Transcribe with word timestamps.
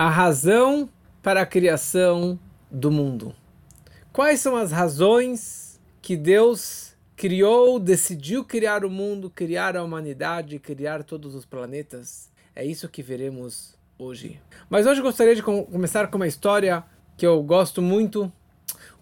A 0.00 0.08
razão 0.08 0.88
para 1.22 1.42
a 1.42 1.46
criação 1.46 2.40
do 2.70 2.90
mundo. 2.90 3.36
Quais 4.10 4.40
são 4.40 4.56
as 4.56 4.72
razões 4.72 5.78
que 6.00 6.16
Deus 6.16 6.96
criou, 7.14 7.78
decidiu 7.78 8.42
criar 8.42 8.82
o 8.82 8.88
mundo, 8.88 9.28
criar 9.28 9.76
a 9.76 9.84
humanidade, 9.84 10.58
criar 10.58 11.04
todos 11.04 11.34
os 11.34 11.44
planetas? 11.44 12.30
É 12.56 12.64
isso 12.64 12.88
que 12.88 13.02
veremos 13.02 13.74
hoje. 13.98 14.40
Mas 14.70 14.86
hoje 14.86 15.02
gostaria 15.02 15.34
de 15.34 15.42
começar 15.42 16.06
com 16.06 16.16
uma 16.16 16.26
história 16.26 16.82
que 17.14 17.26
eu 17.26 17.42
gosto 17.42 17.82
muito, 17.82 18.32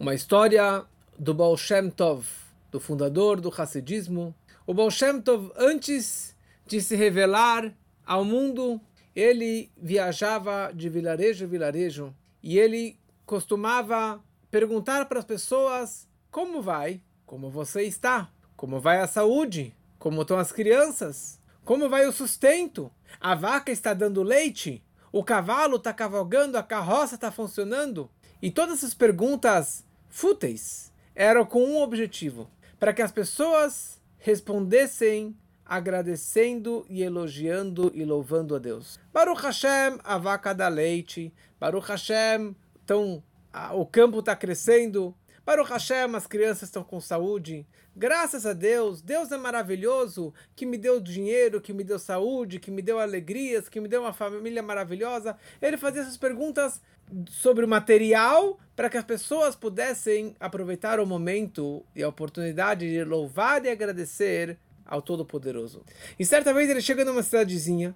uma 0.00 0.16
história 0.16 0.84
do 1.16 1.32
Baal 1.32 1.56
Shem 1.56 1.90
Tov, 1.90 2.26
do 2.72 2.80
fundador 2.80 3.40
do 3.40 3.54
Hassidismo. 3.56 4.34
O 4.66 4.74
Baal 4.74 4.90
Shem 4.90 5.20
Tov, 5.20 5.52
antes 5.56 6.34
de 6.66 6.80
se 6.80 6.96
revelar 6.96 7.72
ao 8.04 8.24
mundo, 8.24 8.80
ele 9.19 9.73
viajava 9.77 10.71
de 10.73 10.89
vilarejo 10.89 11.45
em 11.45 11.48
vilarejo 11.48 12.14
e 12.41 12.57
ele 12.57 13.00
costumava 13.26 14.22
perguntar 14.49 15.07
para 15.07 15.18
as 15.18 15.25
pessoas 15.25 16.09
como 16.31 16.63
vai, 16.63 17.03
como 17.26 17.50
você 17.50 17.82
está, 17.82 18.31
como 18.57 18.79
vai 18.79 19.00
a 19.00 19.09
saúde, 19.09 19.75
como 19.99 20.23
estão 20.23 20.39
as 20.39 20.53
crianças, 20.53 21.40
como 21.64 21.89
vai 21.89 22.07
o 22.07 22.12
sustento, 22.12 22.93
a 23.21 23.35
vaca 23.35 23.73
está 23.73 23.93
dando 23.93 24.23
leite, 24.23 24.85
o 25.11 25.25
cavalo 25.25 25.79
está 25.79 25.93
cavalgando, 25.93 26.57
a 26.57 26.62
carroça 26.62 27.17
está 27.17 27.32
funcionando. 27.32 28.09
E 28.40 28.53
todas 28.53 28.79
essas 28.79 28.95
perguntas 28.95 29.85
fúteis 30.09 30.93
eram 31.12 31.45
com 31.45 31.64
um 31.64 31.82
objetivo: 31.82 32.48
para 32.78 32.92
que 32.92 33.03
as 33.03 33.11
pessoas 33.11 34.00
respondessem 34.19 35.37
agradecendo 35.69 36.86
e 36.89 37.03
elogiando 37.03 37.92
e 37.95 38.05
louvando 38.05 38.56
a 38.56 38.59
Deus. 38.59 38.98
Baruch 39.12 39.42
Hashem, 39.42 39.98
a 40.03 40.17
vaca 40.17 40.55
dá 40.55 40.67
leite. 40.69 41.33
Baruch 41.61 41.86
Hashem, 41.89 42.56
então, 42.83 43.22
a, 43.53 43.75
o 43.75 43.84
campo 43.84 44.20
está 44.20 44.34
crescendo. 44.34 45.15
Baruch 45.45 45.70
Hashem, 45.70 46.15
as 46.15 46.27
crianças 46.27 46.65
estão 46.65 46.83
com 46.83 47.01
saúde. 47.01 47.67
Graças 47.95 48.47
a 48.47 48.53
Deus, 48.53 49.03
Deus 49.03 49.33
é 49.33 49.37
maravilhoso, 49.37 50.33
que 50.55 50.65
me 50.65 50.79
deu 50.79 51.01
dinheiro, 51.01 51.61
que 51.61 51.73
me 51.73 51.83
deu 51.83 51.98
saúde, 51.98 52.61
que 52.61 52.70
me 52.70 52.81
deu 52.81 52.98
alegrias, 52.98 53.69
que 53.69 53.81
me 53.81 53.89
deu 53.89 54.03
uma 54.03 54.12
família 54.12 54.62
maravilhosa. 54.62 55.37
Ele 55.61 55.77
fazia 55.77 56.03
essas 56.03 56.17
perguntas 56.17 56.81
sobre 57.29 57.64
o 57.64 57.69
material 57.69 58.59
para 58.77 58.89
que 58.89 58.97
as 58.97 59.05
pessoas 59.05 59.57
pudessem 59.57 60.37
aproveitar 60.39 61.01
o 61.01 61.07
momento 61.07 61.85
e 61.95 62.03
a 62.03 62.09
oportunidade 62.09 62.89
de 62.89 63.03
louvar 63.03 63.64
e 63.64 63.70
agradecer 63.70 64.59
ao 64.89 65.03
Todo-Poderoso. 65.03 65.84
E 66.19 66.25
certa 66.25 66.53
vez 66.53 66.69
ele 66.69 66.81
chega 66.81 67.05
numa 67.05 67.22
cidadezinha 67.22 67.94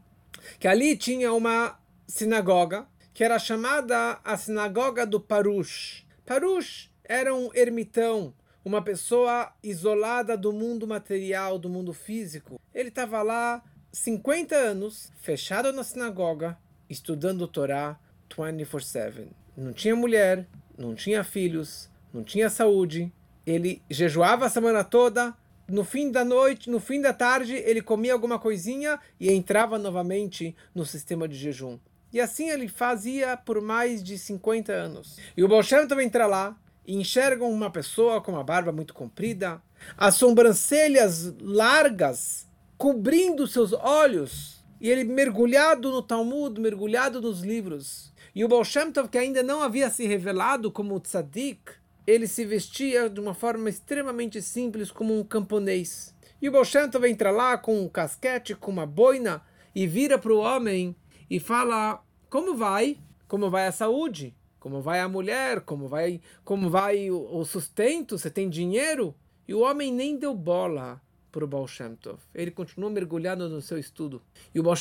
que 0.61 0.69
ali 0.69 0.97
tinha 0.97 1.33
uma 1.33 1.79
sinagoga 2.07 2.87
que 3.15 3.25
era 3.25 3.39
chamada 3.39 4.21
a 4.25 4.37
sinagoga 4.37 5.07
do 5.07 5.21
Parush. 5.21 6.07
Parush 6.25 6.91
era 7.05 7.35
um 7.35 7.51
ermitão, 7.55 8.33
uma 8.65 8.81
pessoa 8.81 9.53
isolada 9.63 10.37
do 10.37 10.53
mundo 10.53 10.87
material, 10.87 11.59
do 11.59 11.69
mundo 11.69 11.93
físico. 11.93 12.61
Ele 12.73 12.89
estava 12.89 13.23
lá 13.23 13.63
50 13.93 14.55
anos, 14.55 15.13
fechado 15.21 15.73
na 15.73 15.85
sinagoga, 15.85 16.59
estudando 16.89 17.47
Torá 17.47 17.99
24/7. 18.31 19.29
Não 19.57 19.73
tinha 19.73 19.95
mulher, 19.95 20.47
não 20.79 20.95
tinha 20.95 21.23
filhos, 21.23 21.91
não 22.13 22.25
tinha 22.25 22.49
saúde. 22.49 23.13
Ele 23.45 23.83
jejuava 23.91 24.47
a 24.47 24.51
semana 24.51 24.83
toda, 24.85 25.37
no 25.73 25.85
fim 25.85 26.11
da 26.11 26.23
noite, 26.23 26.69
no 26.69 26.79
fim 26.79 27.01
da 27.01 27.15
tarde, 27.15 27.55
ele 27.55 27.81
comia 27.81 28.13
alguma 28.13 28.39
coisinha 28.39 29.01
e 29.19 29.33
entrava 29.33 29.79
novamente 29.79 30.55
no 30.75 30.85
sistema 30.85 31.27
de 31.27 31.35
jejum. 31.35 31.79
E 32.13 32.21
assim 32.21 32.51
ele 32.51 32.69
fazia 32.69 33.39
por 33.39 33.59
mais 33.63 34.03
de 34.05 34.19
50 34.19 34.71
anos. 34.71 35.17
E 35.35 35.43
o 35.43 35.49
Baal 35.49 35.63
também 35.89 36.07
entra 36.07 36.27
lá 36.27 36.55
e 36.87 36.95
enxerga 36.95 37.45
uma 37.47 37.71
pessoa 37.71 38.21
com 38.21 38.33
uma 38.33 38.45
barba 38.45 38.71
muito 38.71 38.93
comprida, 38.93 39.63
as 39.97 40.17
sobrancelhas 40.17 41.35
largas 41.41 42.47
cobrindo 42.77 43.47
seus 43.47 43.73
olhos, 43.73 44.63
e 44.79 44.91
ele 44.91 45.05
mergulhado 45.05 45.91
no 45.91 46.03
Talmud, 46.03 46.61
mergulhado 46.61 47.19
nos 47.19 47.41
livros. 47.41 48.13
E 48.35 48.45
o 48.45 48.49
Baal 48.49 48.63
que 49.11 49.17
ainda 49.17 49.43
não 49.43 49.63
havia 49.63 49.89
se 49.89 50.07
revelado 50.07 50.71
como 50.71 51.01
tzadik, 51.01 51.81
ele 52.07 52.27
se 52.27 52.45
vestia 52.45 53.09
de 53.09 53.21
uma 53.21 53.35
forma 53.35 53.69
extremamente 53.69 54.43
simples, 54.43 54.91
como 54.91 55.19
um 55.19 55.25
camponês. 55.25 56.15
E 56.41 56.49
o 56.49 56.53
Baal 56.53 56.65
entra 57.09 57.31
lá 57.31 57.57
com 57.57 57.81
um 57.81 57.89
casquete, 57.89 58.55
com 58.55 58.71
uma 58.71 58.87
boina, 58.87 59.43
e 59.75 59.87
vira 59.87 60.19
para 60.19 60.33
o 60.33 60.41
homem 60.41 60.97
e 61.31 61.39
fala: 61.39 62.03
Como 62.29 62.57
vai? 62.57 62.99
Como 63.29 63.49
vai 63.49 63.67
a 63.67 63.73
saúde? 63.73 64.35
Como 64.59 64.81
vai 64.81 65.01
a 65.01 65.09
mulher? 65.09 65.61
Como 65.63 65.89
vai, 65.89 66.21
como 66.45 66.69
vai 66.69 67.11
o 67.11 67.45
sustento? 67.45 68.19
Você 68.19 68.31
tem 68.31 68.49
dinheiro? 68.49 69.15
E 69.47 69.55
o 69.55 69.61
homem 69.61 69.93
nem 69.93 70.17
deu 70.17 70.35
bola 70.35 71.01
para 71.31 71.45
o 71.45 71.49
Baal 71.49 71.67
Ele 72.35 72.51
continuou 72.51 72.91
mergulhado 72.91 73.49
no 73.49 73.61
seu 73.61 73.79
estudo. 73.79 74.21
E 74.55 74.61
o 74.61 74.63
Baal 74.63 74.77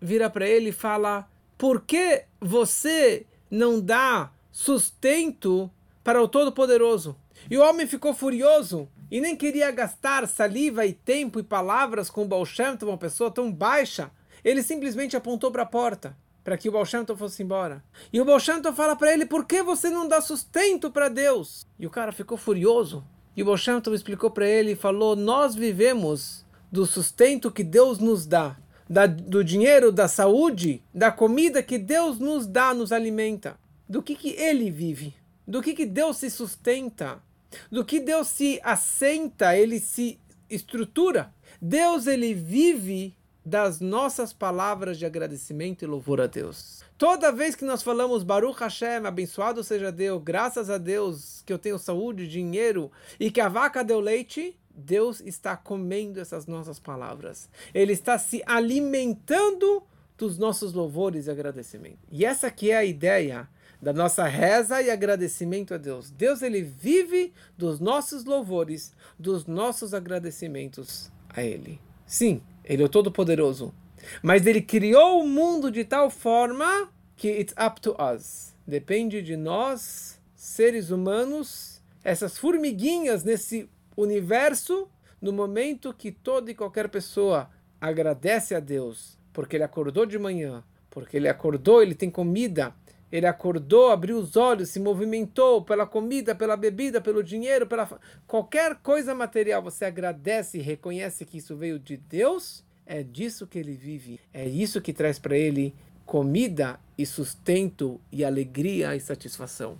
vira 0.00 0.30
para 0.30 0.48
ele 0.48 0.68
e 0.68 0.72
fala: 0.72 1.28
Por 1.58 1.82
que 1.82 2.24
você 2.40 3.26
não 3.50 3.80
dá 3.80 4.32
sustento 4.52 5.70
para 6.02 6.22
o 6.22 6.28
Todo-Poderoso. 6.28 7.16
E 7.50 7.56
o 7.56 7.62
homem 7.62 7.86
ficou 7.86 8.14
furioso 8.14 8.88
e 9.10 9.20
nem 9.20 9.36
queria 9.36 9.70
gastar 9.70 10.26
saliva 10.28 10.86
e 10.86 10.92
tempo 10.92 11.38
e 11.38 11.42
palavras 11.42 12.10
com 12.10 12.22
o 12.22 12.26
Baal 12.26 12.46
Shem 12.46 12.78
uma 12.82 12.98
pessoa 12.98 13.30
tão 13.30 13.50
baixa. 13.52 14.10
Ele 14.44 14.62
simplesmente 14.62 15.16
apontou 15.16 15.50
para 15.50 15.62
a 15.62 15.66
porta 15.66 16.16
para 16.42 16.56
que 16.56 16.68
o 16.68 16.72
Baal 16.72 16.86
Shem 16.86 17.04
fosse 17.16 17.42
embora. 17.42 17.82
E 18.12 18.20
o 18.20 18.24
Baal 18.24 18.40
Shem 18.40 18.62
fala 18.74 18.96
para 18.96 19.12
ele, 19.12 19.26
por 19.26 19.44
que 19.44 19.62
você 19.62 19.90
não 19.90 20.08
dá 20.08 20.20
sustento 20.20 20.90
para 20.90 21.08
Deus? 21.08 21.66
E 21.78 21.86
o 21.86 21.90
cara 21.90 22.12
ficou 22.12 22.38
furioso. 22.38 23.04
E 23.36 23.42
o 23.42 23.46
Baal 23.46 23.58
Shem 23.58 23.80
explicou 23.92 24.30
para 24.30 24.48
ele 24.48 24.72
e 24.72 24.76
falou, 24.76 25.14
nós 25.14 25.54
vivemos 25.54 26.44
do 26.72 26.86
sustento 26.86 27.50
que 27.50 27.64
Deus 27.64 27.98
nos 27.98 28.26
dá. 28.26 28.56
Da, 28.88 29.06
do 29.06 29.44
dinheiro, 29.44 29.92
da 29.92 30.08
saúde, 30.08 30.82
da 30.92 31.12
comida 31.12 31.62
que 31.62 31.78
Deus 31.78 32.18
nos 32.18 32.46
dá, 32.46 32.74
nos 32.74 32.90
alimenta. 32.90 33.56
Do 33.88 34.02
que, 34.02 34.16
que 34.16 34.30
ele 34.30 34.68
vive 34.68 35.19
do 35.50 35.60
que, 35.60 35.74
que 35.74 35.84
Deus 35.84 36.18
se 36.18 36.30
sustenta, 36.30 37.20
do 37.68 37.84
que 37.84 37.98
Deus 37.98 38.28
se 38.28 38.60
assenta, 38.62 39.56
ele 39.56 39.80
se 39.80 40.20
estrutura. 40.48 41.34
Deus 41.60 42.06
ele 42.06 42.32
vive 42.32 43.16
das 43.44 43.80
nossas 43.80 44.32
palavras 44.32 44.96
de 44.96 45.04
agradecimento 45.04 45.82
e 45.82 45.88
louvor 45.88 46.20
a 46.20 46.28
Deus. 46.28 46.84
Toda 46.96 47.32
vez 47.32 47.56
que 47.56 47.64
nós 47.64 47.82
falamos 47.82 48.22
Baruch 48.22 48.60
Hashem, 48.60 49.04
abençoado 49.04 49.64
seja 49.64 49.90
Deus, 49.90 50.22
graças 50.22 50.70
a 50.70 50.78
Deus 50.78 51.42
que 51.44 51.52
eu 51.52 51.58
tenho 51.58 51.80
saúde, 51.80 52.28
dinheiro 52.28 52.92
e 53.18 53.28
que 53.28 53.40
a 53.40 53.48
vaca 53.48 53.82
deu 53.82 53.98
leite, 53.98 54.56
Deus 54.72 55.20
está 55.20 55.56
comendo 55.56 56.20
essas 56.20 56.46
nossas 56.46 56.78
palavras. 56.78 57.48
Ele 57.74 57.92
está 57.92 58.18
se 58.18 58.40
alimentando 58.46 59.82
dos 60.16 60.38
nossos 60.38 60.72
louvores 60.72 61.26
e 61.26 61.30
agradecimento. 61.30 61.98
E 62.08 62.24
essa 62.24 62.46
aqui 62.46 62.70
é 62.70 62.76
a 62.76 62.84
ideia 62.84 63.48
da 63.80 63.92
nossa 63.92 64.24
reza 64.24 64.82
e 64.82 64.90
agradecimento 64.90 65.74
a 65.74 65.78
Deus. 65.78 66.10
Deus 66.10 66.42
ele 66.42 66.62
vive 66.62 67.32
dos 67.56 67.80
nossos 67.80 68.24
louvores, 68.24 68.92
dos 69.18 69.46
nossos 69.46 69.94
agradecimentos 69.94 71.10
a 71.28 71.42
ele. 71.42 71.80
Sim, 72.06 72.42
ele 72.64 72.82
é 72.82 72.86
o 72.86 72.88
todo-poderoso, 72.88 73.74
mas 74.22 74.46
ele 74.46 74.60
criou 74.60 75.22
o 75.22 75.28
mundo 75.28 75.70
de 75.70 75.84
tal 75.84 76.10
forma 76.10 76.90
que 77.16 77.28
it's 77.28 77.54
up 77.58 77.80
to 77.80 77.96
us. 78.14 78.54
Depende 78.66 79.22
de 79.22 79.36
nós, 79.36 80.20
seres 80.34 80.90
humanos, 80.90 81.82
essas 82.02 82.38
formiguinhas 82.38 83.24
nesse 83.24 83.68
universo, 83.96 84.88
no 85.20 85.32
momento 85.32 85.92
que 85.92 86.10
toda 86.10 86.50
e 86.50 86.54
qualquer 86.54 86.88
pessoa 86.88 87.50
agradece 87.80 88.54
a 88.54 88.60
Deus, 88.60 89.18
porque 89.32 89.56
ele 89.56 89.64
acordou 89.64 90.06
de 90.06 90.18
manhã, 90.18 90.64
porque 90.90 91.16
ele 91.16 91.28
acordou, 91.28 91.82
ele 91.82 91.94
tem 91.94 92.10
comida, 92.10 92.74
ele 93.10 93.26
acordou, 93.26 93.90
abriu 93.90 94.18
os 94.18 94.36
olhos, 94.36 94.68
se 94.68 94.78
movimentou 94.78 95.62
pela 95.62 95.86
comida, 95.86 96.34
pela 96.34 96.56
bebida, 96.56 97.00
pelo 97.00 97.22
dinheiro, 97.22 97.66
pela 97.66 97.88
qualquer 98.26 98.76
coisa 98.76 99.14
material. 99.14 99.62
Você 99.62 99.84
agradece 99.84 100.58
e 100.58 100.62
reconhece 100.62 101.24
que 101.24 101.38
isso 101.38 101.56
veio 101.56 101.78
de 101.78 101.96
Deus. 101.96 102.64
É 102.86 103.02
disso 103.02 103.46
que 103.46 103.58
ele 103.58 103.72
vive. 103.72 104.20
É 104.32 104.46
isso 104.46 104.80
que 104.80 104.92
traz 104.92 105.18
para 105.18 105.36
ele 105.36 105.74
comida 106.06 106.78
e 106.98 107.06
sustento 107.06 108.00
e 108.10 108.24
alegria 108.24 108.96
e 108.96 109.00
satisfação. 109.00 109.78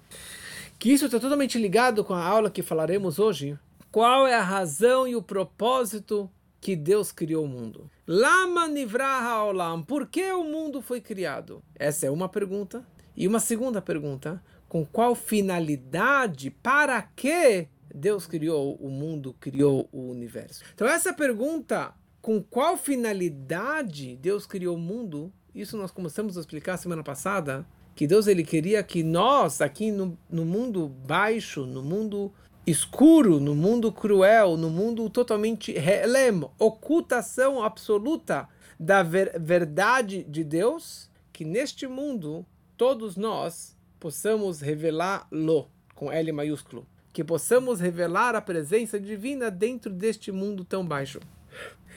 Que 0.78 0.92
isso 0.92 1.06
está 1.06 1.20
totalmente 1.20 1.58
ligado 1.58 2.04
com 2.04 2.14
a 2.14 2.24
aula 2.24 2.50
que 2.50 2.62
falaremos 2.62 3.18
hoje. 3.18 3.58
Qual 3.92 4.26
é 4.26 4.34
a 4.34 4.42
razão 4.42 5.06
e 5.06 5.16
o 5.16 5.22
propósito 5.22 6.30
que 6.60 6.76
Deus 6.76 7.10
criou 7.10 7.44
o 7.44 7.48
mundo? 7.48 7.90
Lama 8.06 8.68
nivraha 8.68 9.42
olam. 9.44 9.82
Por 9.82 10.06
que 10.06 10.30
o 10.32 10.44
mundo 10.44 10.80
foi 10.80 11.00
criado? 11.00 11.62
Essa 11.74 12.06
é 12.06 12.10
uma 12.10 12.28
pergunta. 12.28 12.84
E 13.20 13.28
uma 13.28 13.38
segunda 13.38 13.82
pergunta: 13.82 14.42
com 14.66 14.82
qual 14.82 15.14
finalidade, 15.14 16.50
para 16.50 17.02
que 17.02 17.68
Deus 17.94 18.26
criou 18.26 18.76
o 18.76 18.88
mundo, 18.88 19.36
criou 19.38 19.86
o 19.92 20.10
universo? 20.10 20.64
Então, 20.74 20.88
essa 20.88 21.12
pergunta, 21.12 21.92
com 22.22 22.42
qual 22.42 22.78
finalidade 22.78 24.16
Deus 24.16 24.46
criou 24.46 24.74
o 24.74 24.80
mundo, 24.80 25.30
Isso 25.54 25.76
nós 25.76 25.90
começamos 25.90 26.38
a 26.38 26.40
explicar 26.40 26.78
semana 26.78 27.02
passada, 27.02 27.66
que 27.94 28.06
Deus 28.06 28.26
ele 28.26 28.42
queria 28.42 28.82
que 28.82 29.02
nós, 29.02 29.60
aqui 29.60 29.92
no, 29.92 30.18
no 30.30 30.46
mundo 30.46 30.88
baixo, 30.88 31.66
no 31.66 31.82
mundo 31.82 32.32
escuro, 32.66 33.38
no 33.38 33.54
mundo 33.54 33.92
cruel, 33.92 34.56
no 34.56 34.70
mundo 34.70 35.10
totalmente 35.10 35.72
relem, 35.72 36.48
ocultação 36.58 37.62
absoluta 37.62 38.48
da 38.78 39.02
ver, 39.02 39.38
verdade 39.38 40.24
de 40.24 40.42
Deus, 40.42 41.10
que 41.34 41.44
neste 41.44 41.86
mundo 41.86 42.46
todos 42.80 43.14
nós 43.14 43.76
possamos 43.98 44.62
revelá-lo 44.62 45.70
com 45.94 46.10
L 46.10 46.32
maiúsculo, 46.32 46.86
que 47.12 47.22
possamos 47.22 47.78
revelar 47.78 48.34
a 48.34 48.40
presença 48.40 48.98
divina 48.98 49.50
dentro 49.50 49.92
deste 49.92 50.32
mundo 50.32 50.64
tão 50.64 50.82
baixo. 50.82 51.20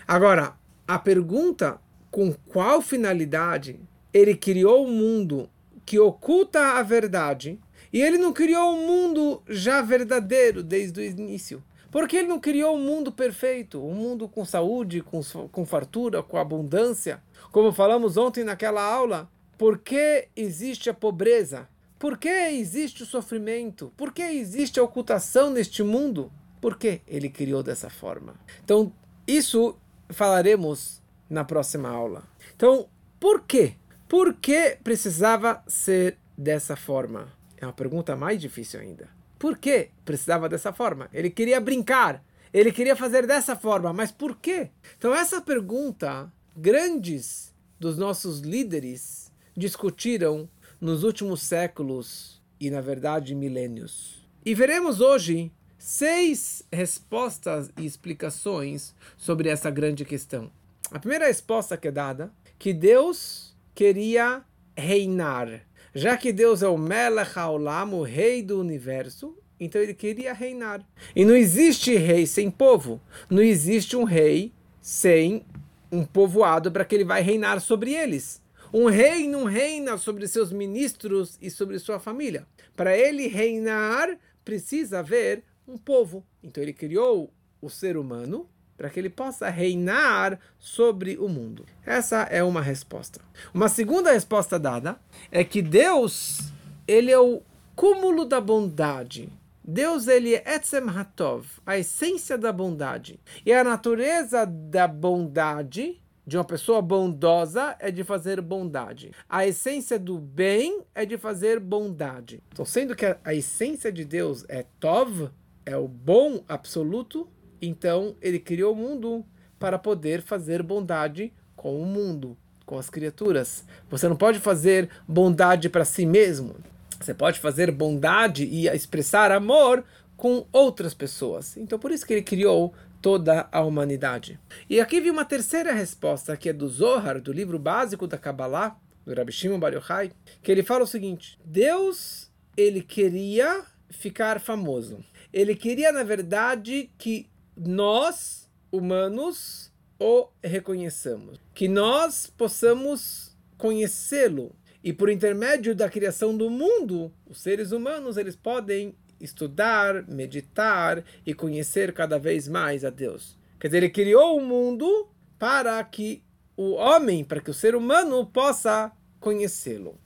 Agora, 0.06 0.58
a 0.86 1.00
pergunta 1.00 1.80
com 2.12 2.34
qual 2.34 2.82
finalidade 2.82 3.80
ele 4.14 4.36
criou 4.36 4.84
o 4.84 4.90
um 4.90 4.92
mundo 4.92 5.50
que 5.86 5.98
oculta 5.98 6.74
a 6.74 6.84
verdade 6.84 7.58
e 7.94 8.02
ele 8.02 8.18
não 8.18 8.34
criou 8.34 8.74
um 8.74 8.86
mundo 8.86 9.42
já 9.48 9.82
verdadeiro 9.82 10.62
desde 10.62 11.00
o 11.00 11.04
início. 11.06 11.64
Porque 11.92 12.18
ele 12.18 12.28
não 12.28 12.42
criou 12.42 12.76
um 12.76 12.84
mundo 12.84 13.10
perfeito, 13.10 13.82
um 13.82 13.94
mundo 13.94 14.28
com 14.28 14.44
saúde, 14.44 15.00
com, 15.00 15.22
com 15.50 15.66
fartura, 15.66 16.22
com 16.22 16.38
abundância. 16.38 17.24
Como 17.54 17.72
falamos 17.72 18.18
ontem 18.18 18.44
naquela 18.44 18.82
aula, 18.82 19.32
por 19.64 19.78
que 19.78 20.28
existe 20.36 20.90
a 20.90 20.94
pobreza? 20.94 21.70
Por 21.98 22.18
que 22.18 22.28
existe 22.28 23.02
o 23.04 23.06
sofrimento? 23.06 23.94
Por 23.96 24.12
que 24.12 24.22
existe 24.22 24.78
a 24.78 24.84
ocultação 24.84 25.50
neste 25.50 25.82
mundo? 25.82 26.30
Por 26.60 26.78
que 26.78 27.00
ele 27.08 27.30
criou 27.30 27.64
dessa 27.64 27.90
forma? 27.90 28.36
Então, 28.62 28.92
isso 29.26 29.78
falaremos 30.10 31.02
na 31.30 31.46
próxima 31.46 31.88
aula. 31.88 32.24
Então, 32.54 32.90
por 33.22 33.44
quê? 33.44 33.76
Por 34.06 34.34
que 34.34 34.78
precisava 34.84 35.64
ser 35.66 36.18
dessa 36.38 36.76
forma? 36.76 37.32
É 37.56 37.66
uma 37.66 37.72
pergunta 37.72 38.18
mais 38.18 38.42
difícil 38.42 38.82
ainda. 38.82 39.08
Por 39.40 39.58
que 39.58 39.92
precisava 40.04 40.50
dessa 40.50 40.74
forma? 40.74 41.08
Ele 41.14 41.30
queria 41.30 41.62
brincar, 41.62 42.22
ele 42.54 42.74
queria 42.74 42.98
fazer 42.98 43.26
dessa 43.26 43.56
forma, 43.56 43.94
mas 43.94 44.12
por 44.12 44.36
quê? 44.36 44.72
Então, 44.98 45.16
essa 45.16 45.40
pergunta, 45.40 46.30
grandes 46.54 47.54
dos 47.80 47.98
nossos 47.98 48.42
líderes 48.42 49.32
discutiram 49.56 50.50
nos 50.80 51.04
últimos 51.04 51.42
séculos 51.42 52.42
e, 52.60 52.70
na 52.70 52.82
verdade, 52.82 53.36
milênios. 53.36 54.28
E 54.46 54.54
veremos 54.54 55.00
hoje 55.00 55.52
seis 55.78 56.64
respostas 56.72 57.70
e 57.78 57.86
explicações 57.86 58.94
sobre 59.18 59.50
essa 59.50 59.70
grande 59.70 60.06
questão. 60.06 60.52
A 60.92 61.00
primeira 61.00 61.28
resposta 61.28 61.78
que 61.78 61.88
é 61.88 61.92
dada, 61.92 62.32
que 62.60 62.74
Deus 62.74 63.56
queria 63.74 64.44
reinar. 64.76 65.62
Já 65.96 66.18
que 66.18 66.34
Deus 66.34 66.62
é 66.62 66.68
o 66.68 66.78
Melech 66.78 67.38
Haolam, 67.38 67.94
o 67.94 68.04
rei 68.04 68.42
do 68.42 68.60
universo, 68.60 69.38
então 69.60 69.82
ele 69.82 69.94
queria 69.94 70.34
reinar. 70.34 70.86
E 71.16 71.24
não 71.24 71.36
existe 71.36 71.96
rei 71.96 72.26
sem 72.26 72.52
povo. 72.52 73.00
Não 73.30 73.42
existe 73.42 73.96
um 73.96 74.04
rei 74.04 74.52
sem 74.82 75.46
um 75.92 76.04
povoado 76.04 76.72
para 76.72 76.84
que 76.84 76.96
ele 76.96 77.06
vai 77.06 77.22
reinar 77.22 77.62
sobre 77.62 77.94
eles. 77.94 78.43
Um 78.74 78.88
rei 78.88 79.28
não 79.28 79.44
reina 79.44 79.98
sobre 80.00 80.28
seus 80.28 80.52
ministros 80.52 81.38
e 81.40 81.52
sobre 81.52 81.78
sua 81.78 82.00
família. 82.00 82.48
Para 82.76 82.98
ele 82.98 83.28
reinar, 83.28 84.18
precisa 84.44 85.00
haver 85.00 85.44
um 85.68 85.78
povo. 85.78 86.26
Então 86.44 86.64
ele 86.64 86.74
criou 86.74 87.32
o 87.62 87.70
ser 87.70 87.96
humano 87.96 88.50
para 88.76 88.90
que 88.90 89.00
ele 89.00 89.12
possa 89.12 89.48
reinar 89.48 90.40
sobre 90.58 91.18
o 91.18 91.30
mundo. 91.30 91.66
Essa 91.86 92.24
é 92.24 92.44
uma 92.44 92.62
resposta. 92.62 93.22
Uma 93.54 93.70
segunda 93.70 94.12
resposta 94.12 94.58
dada 94.58 95.00
é 95.32 95.44
que 95.44 95.62
Deus, 95.62 96.40
ele 96.88 97.12
é 97.12 97.20
o 97.20 97.44
cúmulo 97.76 98.26
da 98.26 98.42
bondade. 98.42 99.30
Deus 99.64 100.08
ele 100.08 100.36
é 100.36 100.56
Etzem 100.56 100.90
Hatov, 100.90 101.48
a 101.66 101.78
essência 101.78 102.38
da 102.38 102.52
bondade. 102.52 103.20
E 103.46 103.54
a 103.54 103.64
natureza 103.64 104.46
da 104.46 104.88
bondade 104.88 106.02
de 106.26 106.38
uma 106.38 106.44
pessoa 106.44 106.82
bondosa 106.82 107.76
é 107.80 107.92
de 107.92 108.04
fazer 108.04 108.42
bondade. 108.42 109.12
A 109.30 109.46
essência 109.46 110.00
do 110.00 110.18
bem 110.18 110.82
é 110.96 111.06
de 111.06 111.18
fazer 111.18 111.60
bondade. 111.60 112.42
Então, 112.52 112.66
sendo 112.66 112.96
que 112.96 113.06
a, 113.06 113.18
a 113.24 113.34
essência 113.34 113.92
de 113.92 114.06
Deus 114.06 114.46
é 114.48 114.66
Tov, 114.80 115.30
é 115.66 115.78
o 115.78 115.88
bom 115.88 116.44
absoluto, 116.48 117.28
então 117.62 118.16
ele 118.22 118.40
criou 118.40 118.74
o 118.74 118.76
mundo 118.76 119.26
para 119.60 119.78
poder 119.80 120.22
fazer 120.22 120.62
bondade 120.62 121.32
com 121.56 121.82
o 121.82 121.86
mundo, 121.86 122.38
com 122.66 122.78
as 122.78 122.90
criaturas. 122.90 123.64
Você 123.90 124.08
não 124.08 124.16
pode 124.16 124.40
fazer 124.40 124.90
bondade 125.08 125.70
para 125.70 125.86
si 125.86 126.06
mesmo. 126.06 126.56
Você 127.00 127.14
pode 127.14 127.40
fazer 127.40 127.72
bondade 127.72 128.46
e 128.46 128.68
expressar 128.68 129.32
amor 129.32 129.84
com 130.18 130.46
outras 130.52 130.94
pessoas. 130.94 131.58
Então 131.58 131.80
por 131.80 131.92
isso 131.92 132.06
que 132.06 132.14
ele 132.14 132.22
criou 132.22 132.74
toda 133.04 133.50
a 133.52 133.62
humanidade. 133.62 134.40
E 134.70 134.80
aqui 134.80 135.02
vi 135.02 135.12
uma 135.12 135.26
terceira 135.26 135.74
resposta 135.74 136.38
que 136.38 136.48
é 136.48 136.54
do 136.54 136.70
Zohar, 136.70 137.20
do 137.20 137.34
livro 137.34 137.60
básico 137.60 138.08
da 138.08 138.18
Kabbalah, 138.18 138.80
do 139.06 139.14
Rabbi 139.14 139.30
Shimon 139.30 139.60
Bar 139.60 139.74
Yochai, 139.74 140.14
que 140.42 140.50
ele 140.50 140.64
fala 140.64 140.86
o 140.86 140.88
seguinte: 140.88 141.38
Deus 141.44 142.32
ele 142.56 142.82
queria 142.82 143.66
ficar 143.90 144.40
famoso. 144.40 145.04
Ele 145.34 145.54
queria 145.54 145.92
na 145.92 146.02
verdade 146.04 146.90
que 146.98 147.28
nós, 147.58 148.50
humanos, 148.72 149.70
o 150.00 150.30
reconheçamos. 150.42 151.38
Que 151.54 151.68
nós 151.68 152.28
possamos 152.28 153.36
conhecê-lo. 153.58 154.56
E 154.82 154.94
por 154.94 155.10
intermédio 155.10 155.76
da 155.76 155.90
criação 155.90 156.38
do 156.38 156.50
mundo, 156.50 157.12
os 157.26 157.42
seres 157.42 157.74
humanos 157.74 158.16
eles 158.16 158.36
podem 158.36 158.96
estudar, 159.24 160.06
meditar 160.08 161.04
e 161.26 161.34
conhecer 161.34 161.94
cada 161.94 162.20
vez 162.20 162.48
mais 162.48 162.84
a 162.84 162.90
Deus. 162.90 163.38
Quer 163.60 163.68
dizer, 163.68 163.78
ele 163.78 163.90
criou 163.90 164.38
o 164.38 164.46
mundo 164.46 165.08
para 165.40 165.84
que 165.84 166.22
o 166.56 166.74
homem, 166.74 167.24
para 167.24 167.42
que 167.42 167.50
o 167.50 167.54
ser 167.54 167.76
humano 167.76 168.26
possa 168.26 168.92
conhecê-lo. 169.20 169.98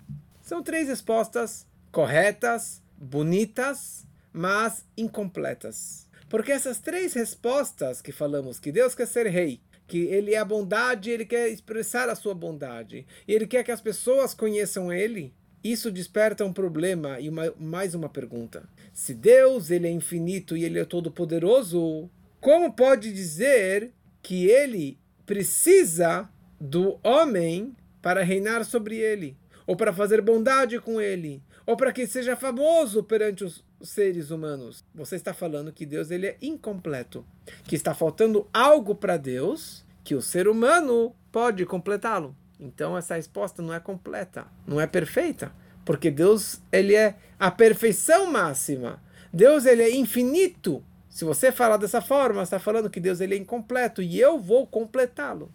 São 0.42 0.64
três 0.64 0.88
respostas 0.88 1.68
corretas, 1.92 2.82
bonitas, 2.96 4.06
mas 4.32 4.86
incompletas. 4.96 6.08
Porque 6.30 6.52
essas 6.52 6.80
três 6.80 7.14
respostas 7.14 8.02
que 8.02 8.12
falamos, 8.12 8.60
que 8.60 8.72
Deus 8.72 8.94
quer 8.94 9.08
ser 9.08 9.28
rei, 9.28 9.60
que 9.88 10.00
ele 10.00 10.34
é 10.34 10.38
a 10.38 10.46
bondade, 10.46 11.10
ele 11.10 11.26
quer 11.26 11.48
expressar 11.48 12.10
a 12.10 12.16
sua 12.16 12.36
bondade, 12.36 13.08
e 13.28 13.34
ele 13.34 13.48
quer 13.48 13.64
que 13.64 13.72
as 13.72 13.82
pessoas 13.82 14.34
conheçam 14.34 14.92
ele, 14.92 15.34
isso 15.64 15.92
desperta 15.92 16.46
um 16.46 16.54
problema 16.54 17.20
e 17.20 17.30
uma, 17.30 17.54
mais 17.58 17.96
uma 17.96 18.10
pergunta. 18.10 18.68
Se 18.98 19.14
Deus 19.14 19.70
ele 19.70 19.86
é 19.86 19.92
infinito 19.92 20.58
e 20.58 20.66
ele 20.66 20.80
é 20.80 20.84
todo 20.84 21.12
poderoso, 21.12 22.10
como 22.42 22.74
pode 22.74 23.14
dizer 23.14 23.94
que 24.24 24.48
ele 24.48 24.98
precisa 25.24 26.28
do 26.60 27.00
homem 27.04 27.76
para 28.02 28.24
reinar 28.24 28.66
sobre 28.66 28.98
ele, 28.98 29.38
ou 29.68 29.76
para 29.76 29.94
fazer 29.94 30.20
bondade 30.20 30.80
com 30.80 31.00
ele, 31.00 31.44
ou 31.64 31.78
para 31.78 31.94
que 31.94 32.08
seja 32.08 32.36
famoso 32.36 33.04
perante 33.04 33.44
os, 33.44 33.64
seres 33.84 34.32
humanos. 34.32 34.84
Você 34.96 35.16
está 35.16 35.32
falando 35.32 35.72
que 35.72 35.86
Deus 35.86 36.10
ele 36.10 36.26
é 36.26 36.38
incompleto, 36.42 37.24
que 37.66 37.76
está 37.76 37.94
faltando 37.94 38.48
algo 38.52 38.96
para 38.96 39.16
Deus 39.16 39.86
que 40.04 40.16
o 40.16 40.24
ser 40.24 40.48
humano 40.48 41.16
pode 41.32 41.64
completá-lo. 41.68 42.36
Então 42.60 42.98
essa 42.98 43.14
resposta 43.14 43.62
não 43.62 43.76
é 43.76 43.80
completa, 43.80 44.48
não 44.66 44.82
é 44.82 44.88
perfeita, 44.88 45.54
porque 45.88 46.12
Deus 46.12 46.60
ele 46.70 46.94
é 46.94 47.16
a 47.40 47.50
perfeição 47.50 48.30
máxima. 48.30 49.02
Deus 49.32 49.66
ele 49.66 49.82
é 49.82 49.96
infinito. 49.96 50.84
Se 51.10 51.24
você 51.24 51.50
falar 51.50 51.78
dessa 51.78 52.02
forma, 52.02 52.44
está 52.44 52.60
falando 52.60 52.90
que 52.90 53.00
Deus 53.00 53.22
ele 53.22 53.36
é 53.36 53.38
incompleto 53.38 54.02
e 54.02 54.20
eu 54.20 54.38
vou 54.38 54.68
completá-lo. 54.68 55.50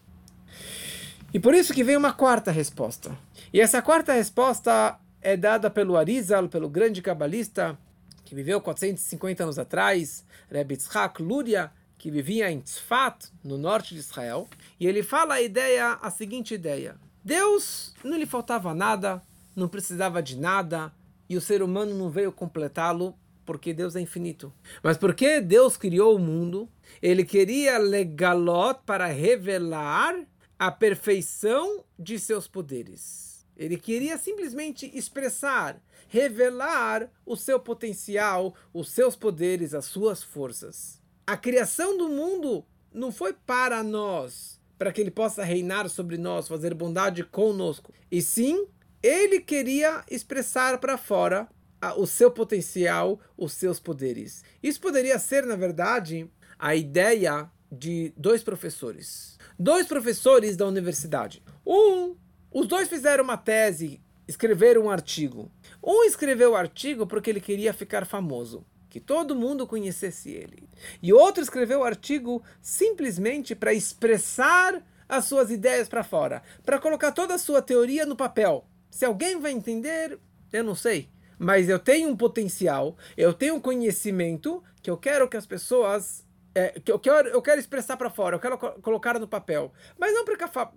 E 1.35 1.39
por 1.39 1.55
isso 1.55 1.75
que 1.75 1.85
vem 1.85 1.99
uma 1.99 2.15
quarta 2.15 2.51
resposta. 2.51 3.15
E 3.53 3.61
essa 3.61 3.83
quarta 3.83 4.15
resposta 4.15 4.99
é 5.21 5.37
dada 5.37 5.69
pelo 5.69 5.99
Arizal, 5.99 6.49
pelo 6.49 6.71
grande 6.71 7.03
cabalista 7.03 7.79
que 8.25 8.35
viveu 8.35 8.59
450 8.59 9.43
anos 9.43 9.59
atrás, 9.59 10.25
Rebbe 10.51 10.79
Tzchak 10.79 11.23
Luria, 11.23 11.71
que 11.99 12.11
vivia 12.11 12.51
em 12.51 12.59
Tzfat, 12.61 13.31
no 13.45 13.59
norte 13.59 13.93
de 13.93 14.01
Israel, 14.01 14.49
e 14.81 14.87
ele 14.87 15.03
fala 15.03 15.35
a 15.35 15.43
ideia, 15.43 15.99
a 16.01 16.11
seguinte 16.11 16.55
ideia: 16.55 16.97
Deus 17.23 17.95
não 18.03 18.17
lhe 18.17 18.25
faltava 18.25 18.75
nada, 18.75 19.23
não 19.55 19.69
precisava 19.69 20.23
de 20.23 20.39
nada, 20.39 20.93
e 21.29 21.37
o 21.37 21.41
ser 21.41 21.63
humano 21.63 21.95
não 21.95 22.11
veio 22.11 22.33
completá-lo 22.33 23.15
porque 23.45 23.73
Deus 23.75 23.97
é 23.97 24.01
infinito. 24.01 24.53
Mas 24.83 24.97
porque 24.97 25.41
Deus 25.41 25.77
criou 25.77 26.17
o 26.17 26.19
mundo, 26.19 26.69
ele 27.01 27.25
queria 27.25 27.79
legalot 27.79 28.81
para 28.87 29.07
revelar 29.07 30.15
a 30.59 30.71
perfeição 30.71 31.85
de 31.99 32.19
seus 32.19 32.47
poderes. 32.47 33.45
Ele 33.57 33.77
queria 33.77 34.17
simplesmente 34.17 34.91
expressar 34.97 35.81
revelar 36.13 37.11
o 37.25 37.35
seu 37.35 37.59
potencial, 37.59 38.55
os 38.71 38.91
seus 38.91 39.17
poderes, 39.17 39.73
as 39.73 39.87
suas 39.87 40.23
forças. 40.23 41.01
A 41.27 41.39
criação 41.39 41.97
do 41.97 42.07
mundo 42.07 42.67
não 42.93 43.11
foi 43.11 43.33
para 43.33 43.83
nós, 43.83 44.61
para 44.77 44.93
que 44.93 45.01
ele 45.01 45.11
possa 45.11 45.43
reinar 45.43 45.89
sobre 45.89 46.19
nós, 46.19 46.49
fazer 46.49 46.75
bondade 46.75 47.25
conosco. 47.25 47.95
E 48.11 48.21
sim, 48.21 48.67
ele 49.03 49.41
queria 49.41 50.05
expressar 50.11 50.79
para 50.79 50.97
fora 50.97 51.49
o 51.97 52.07
seu 52.07 52.31
potencial, 52.31 53.19
os 53.37 53.53
seus 53.53 53.81
poderes. 53.81 54.45
Isso 54.63 54.81
poderia 54.81 55.19
ser, 55.19 55.45
na 55.45 55.57
verdade, 55.57 56.31
a 56.59 56.77
ideia 56.77 57.51
de 57.71 58.13
dois 58.17 58.43
professores. 58.43 59.37
Dois 59.59 59.87
professores 59.87 60.57
da 60.57 60.67
universidade. 60.67 61.43
Um, 61.67 62.15
os 62.53 62.69
dois 62.69 62.89
fizeram 62.89 63.25
uma 63.25 63.37
tese, 63.37 64.01
escreveram 64.29 64.83
um 64.83 64.91
artigo. 64.91 65.51
Um 65.83 66.05
escreveu 66.05 66.53
o 66.53 66.57
artigo 66.57 67.07
porque 67.07 67.31
ele 67.31 67.41
queria 67.41 67.73
ficar 67.73 68.07
famoso, 68.07 68.65
que 68.89 69.01
todo 69.01 69.35
mundo 69.35 69.67
conhecesse 69.67 70.31
ele. 70.31 70.69
E 71.03 71.13
outro 71.13 71.43
escreveu 71.43 71.81
o 71.81 71.85
artigo 71.85 72.43
simplesmente 72.61 73.57
para 73.57 73.75
expressar 73.75 74.85
as 75.09 75.25
suas 75.25 75.51
ideias 75.51 75.89
para 75.89 76.05
fora, 76.05 76.43
para 76.65 76.79
colocar 76.79 77.11
toda 77.11 77.35
a 77.35 77.39
sua 77.39 77.61
teoria 77.61 78.07
no 78.07 78.15
papel. 78.15 78.65
Se 78.93 79.07
alguém 79.07 79.41
vai 79.41 79.53
entender, 79.53 80.19
eu 80.53 80.63
não 80.63 80.75
sei. 80.75 81.09
Mas 81.39 81.67
eu 81.67 81.79
tenho 81.79 82.11
um 82.11 82.17
potencial, 82.17 82.95
eu 83.17 83.33
tenho 83.33 83.55
um 83.55 83.61
conhecimento 83.61 84.63
que 84.83 84.91
eu 84.91 84.99
quero 84.99 85.27
que 85.27 85.37
as 85.37 85.47
pessoas 85.47 86.25
é, 86.55 86.79
que 86.79 86.93
eu 86.93 86.99
quero, 86.99 87.31
eu 87.31 87.41
quero 87.41 87.59
expressar 87.59 87.97
para 87.97 88.11
fora, 88.11 88.37
eu 88.37 88.41
quero 88.41 88.59
co 88.59 88.71
colocar 88.83 89.19
no 89.19 89.27
papel. 89.27 89.73
Mas 89.99 90.13
não 90.13 90.27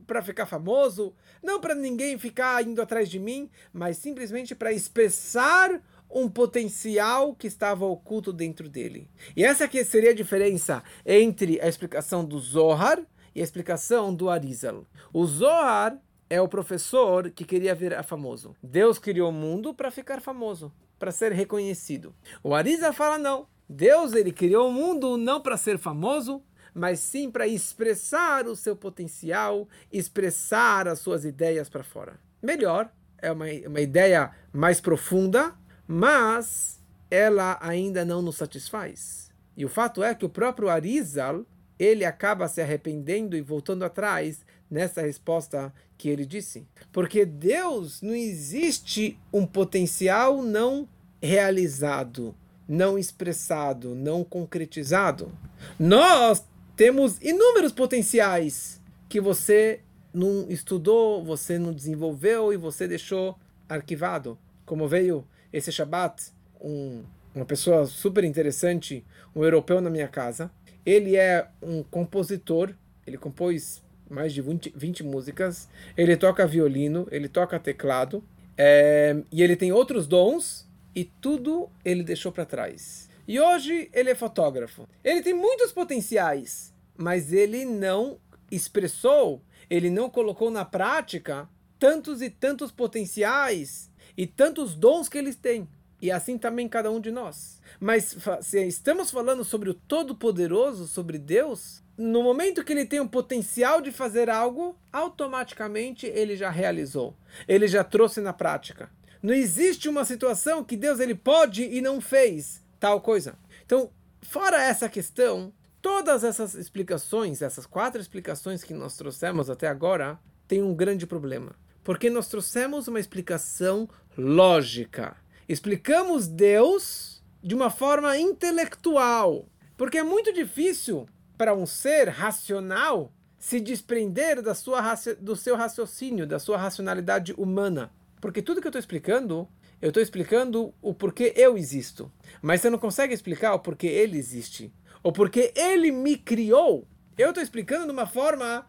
para 0.08 0.22
ficar 0.22 0.46
famoso, 0.46 1.14
não 1.44 1.60
para 1.60 1.76
ninguém 1.76 2.18
ficar 2.18 2.66
indo 2.66 2.82
atrás 2.82 3.10
de 3.10 3.20
mim, 3.20 3.50
mas 3.74 3.98
simplesmente 3.98 4.56
para 4.56 4.72
expressar 4.72 5.82
um 6.10 6.30
potencial 6.30 7.36
que 7.36 7.48
estava 7.48 7.86
oculto 7.86 8.32
dentro 8.32 8.70
dele. 8.70 9.10
E 9.36 9.44
essa 9.44 9.66
aqui 9.66 9.84
seria 9.84 10.12
a 10.12 10.16
diferença 10.16 10.82
entre 11.06 11.60
a 11.60 11.68
explicação 11.68 12.24
do 12.24 12.40
Zohar 12.40 13.06
e 13.36 13.42
a 13.42 13.44
explicação 13.44 14.16
do 14.16 14.30
Arizal. 14.30 14.86
O 15.12 15.26
Zohar 15.26 16.00
é 16.30 16.42
o 16.42 16.48
professor 16.48 17.30
que 17.30 17.46
queria 17.46 17.76
virar 17.76 18.04
famoso. 18.04 18.56
Deus 18.62 18.98
criou 18.98 19.30
o 19.30 19.34
mundo 19.34 19.74
para 19.74 19.92
ficar 19.92 20.22
famoso, 20.22 20.72
para 20.98 21.12
ser 21.12 21.32
reconhecido. 21.32 22.14
O 22.44 22.56
Arizal 22.56 22.94
fala 22.94 23.18
não. 23.18 23.48
Deus 23.68 24.14
ele 24.14 24.32
criou 24.32 24.70
o 24.70 24.74
mundo 24.74 25.18
não 25.18 25.42
para 25.42 25.58
ser 25.58 25.78
famoso, 25.78 26.42
mas 26.74 27.00
sim 27.00 27.32
para 27.32 27.48
expressar 27.48 28.48
o 28.48 28.56
seu 28.56 28.76
potencial, 28.76 29.68
expressar 29.92 30.88
as 30.88 31.00
suas 31.00 31.26
ideias 31.26 31.70
para 31.70 31.84
fora. 31.84 32.20
Melhor, 32.42 32.92
é 33.18 33.32
uma, 33.32 33.46
uma 33.68 33.82
ideia 33.82 34.32
mais 34.54 34.82
profunda, 34.82 35.56
mas 35.88 36.80
ela 37.10 37.58
ainda 37.62 38.04
não 38.04 38.22
nos 38.22 38.36
satisfaz. 38.36 39.32
E 39.56 39.64
o 39.66 39.70
fato 39.70 40.04
é 40.04 40.14
que 40.14 40.26
o 40.26 40.30
próprio 40.30 40.70
Arizal, 40.70 41.46
ele 41.80 42.06
acaba 42.06 42.48
se 42.48 42.62
arrependendo 42.62 43.36
e 43.36 43.42
voltando 43.42 43.84
atrás 43.84 44.45
nessa 44.70 45.02
resposta 45.02 45.74
que 45.98 46.10
ele 46.10 46.26
disse. 46.26 46.68
Porque 46.92 47.26
Deus 47.26 48.02
não 48.02 48.14
existe 48.14 49.20
um 49.32 49.46
potencial 49.46 50.42
não 50.42 50.88
realizado 51.22 52.36
não 52.68 52.98
expressado, 52.98 53.96
não 53.96 54.24
concretizado. 54.24 55.32
Nós 55.80 56.44
temos 56.76 57.20
inúmeros 57.22 57.72
potenciais 57.72 58.82
que 59.08 59.22
você 59.22 59.82
não 60.14 60.46
estudou, 60.50 61.24
você 61.24 61.60
não 61.60 61.74
desenvolveu 61.74 62.52
e 62.52 62.58
você 62.58 62.88
deixou 62.88 63.38
arquivado. 63.68 64.38
Como 64.66 64.88
veio 64.88 65.26
esse 65.54 65.72
Shabat, 65.72 66.32
um, 66.60 67.04
uma 67.34 67.46
pessoa 67.46 67.86
super 67.86 68.24
interessante, 68.24 69.06
um 69.36 69.44
europeu 69.44 69.80
na 69.80 69.90
minha 69.90 70.08
casa. 70.08 70.52
Ele 70.86 71.16
é 71.16 71.48
um 71.62 71.84
compositor, 71.84 72.74
ele 73.06 73.18
compôs 73.18 73.84
mais 74.10 74.34
de 74.34 74.42
20, 74.42 74.74
20 74.76 75.04
músicas, 75.04 75.68
ele 75.98 76.16
toca 76.16 76.48
violino, 76.48 77.08
ele 77.12 77.28
toca 77.28 77.60
teclado, 77.60 78.24
é, 78.58 79.22
e 79.32 79.44
ele 79.44 79.56
tem 79.56 79.72
outros 79.72 80.08
dons 80.08 80.68
e 80.96 81.04
tudo 81.04 81.70
ele 81.84 82.04
deixou 82.04 82.32
para 82.32 82.46
trás. 82.46 83.10
E 83.28 83.40
hoje 83.40 83.90
ele 83.92 84.12
é 84.12 84.16
fotógrafo. 84.16 84.88
Ele 85.04 85.22
tem 85.22 85.34
muitos 85.34 85.72
potenciais, 85.72 86.74
mas 86.96 87.34
ele 87.34 87.66
não 87.66 88.20
expressou, 88.52 89.42
ele 89.70 89.90
não 89.90 90.10
colocou 90.10 90.52
na 90.52 90.64
prática 90.64 91.50
tantos 91.80 92.22
e 92.22 92.30
tantos 92.30 92.72
potenciais 92.72 93.90
e 94.16 94.26
tantos 94.28 94.76
dons 94.76 95.10
que 95.10 95.18
eles 95.18 95.36
têm. 95.36 95.68
E 96.02 96.12
assim 96.12 96.38
também 96.38 96.68
cada 96.68 96.92
um 96.92 97.00
de 97.00 97.10
nós. 97.10 97.60
Mas 97.80 98.16
se 98.42 98.64
estamos 98.68 99.10
falando 99.10 99.44
sobre 99.44 99.70
o 99.70 99.74
Todo-Poderoso, 99.74 100.88
sobre 100.88 101.18
Deus, 101.18 101.82
no 101.98 102.22
momento 102.22 102.64
que 102.64 102.74
ele 102.74 102.86
tem 102.86 103.00
o 103.00 103.08
potencial 103.08 103.82
de 103.82 103.92
fazer 103.92 104.30
algo, 104.30 104.78
automaticamente 104.92 106.06
ele 106.06 106.36
já 106.36 106.50
realizou. 106.50 107.16
Ele 107.48 107.68
já 107.68 107.84
trouxe 107.84 108.20
na 108.20 108.34
prática. 108.34 108.90
Não 109.24 109.34
existe 109.34 109.88
uma 109.88 110.04
situação 110.04 110.64
que 110.64 110.76
Deus 110.76 111.00
ele 111.00 111.16
pode 111.16 111.64
e 111.64 111.82
não 111.82 112.02
fez 112.02 112.62
tal 112.80 113.02
coisa. 113.02 113.38
Então, 113.66 113.90
fora 114.22 114.62
essa 114.62 114.90
questão, 114.90 115.54
todas 115.82 116.24
essas 116.24 116.54
explicações, 116.54 117.42
essas 117.42 117.66
quatro 117.66 118.02
explicações 118.02 118.64
que 118.64 118.74
nós 118.74 118.98
trouxemos 118.98 119.50
até 119.50 119.68
agora, 119.68 120.20
tem 120.48 120.62
um 120.62 120.76
grande 120.76 121.08
problema. 121.08 121.56
Porque 121.84 122.10
nós 122.10 122.28
trouxemos 122.28 122.88
uma 122.88 123.00
explicação 123.00 123.88
lógica. 124.18 125.16
Explicamos 125.48 126.28
Deus 126.28 127.24
de 127.42 127.56
uma 127.56 127.70
forma 127.70 128.18
intelectual. 128.18 129.48
Porque 129.78 129.98
é 129.98 130.04
muito 130.04 130.34
difícil 130.34 131.08
para 131.38 131.54
um 131.54 131.66
ser 131.66 132.10
racional 132.10 133.12
se 133.38 133.60
desprender 133.60 134.42
da 134.42 134.56
sua, 134.56 134.82
do 135.20 135.36
seu 135.36 135.56
raciocínio, 135.56 136.26
da 136.26 136.40
sua 136.40 136.58
racionalidade 136.58 137.34
humana. 137.34 137.92
Porque 138.20 138.42
tudo 138.42 138.60
que 138.60 138.68
eu 138.68 138.70
estou 138.70 138.80
explicando, 138.80 139.48
eu 139.82 139.90
estou 139.90 140.02
explicando 140.02 140.74
o 140.82 140.94
porquê 140.94 141.34
eu 141.36 141.58
existo. 141.58 142.12
Mas 142.42 142.62
você 142.62 142.70
não 142.70 142.80
consegue 142.80 143.14
explicar 143.14 143.54
o 143.54 143.60
porquê 143.60 143.88
ele 143.88 144.18
existe. 144.18 144.74
Ou 145.04 145.12
porquê 145.12 145.54
ele 145.56 145.92
me 145.92 146.18
criou. 146.18 146.88
Eu 147.18 147.30
estou 147.30 147.44
explicando 147.44 147.86
de 147.86 147.92
uma 147.92 148.08
forma 148.08 148.66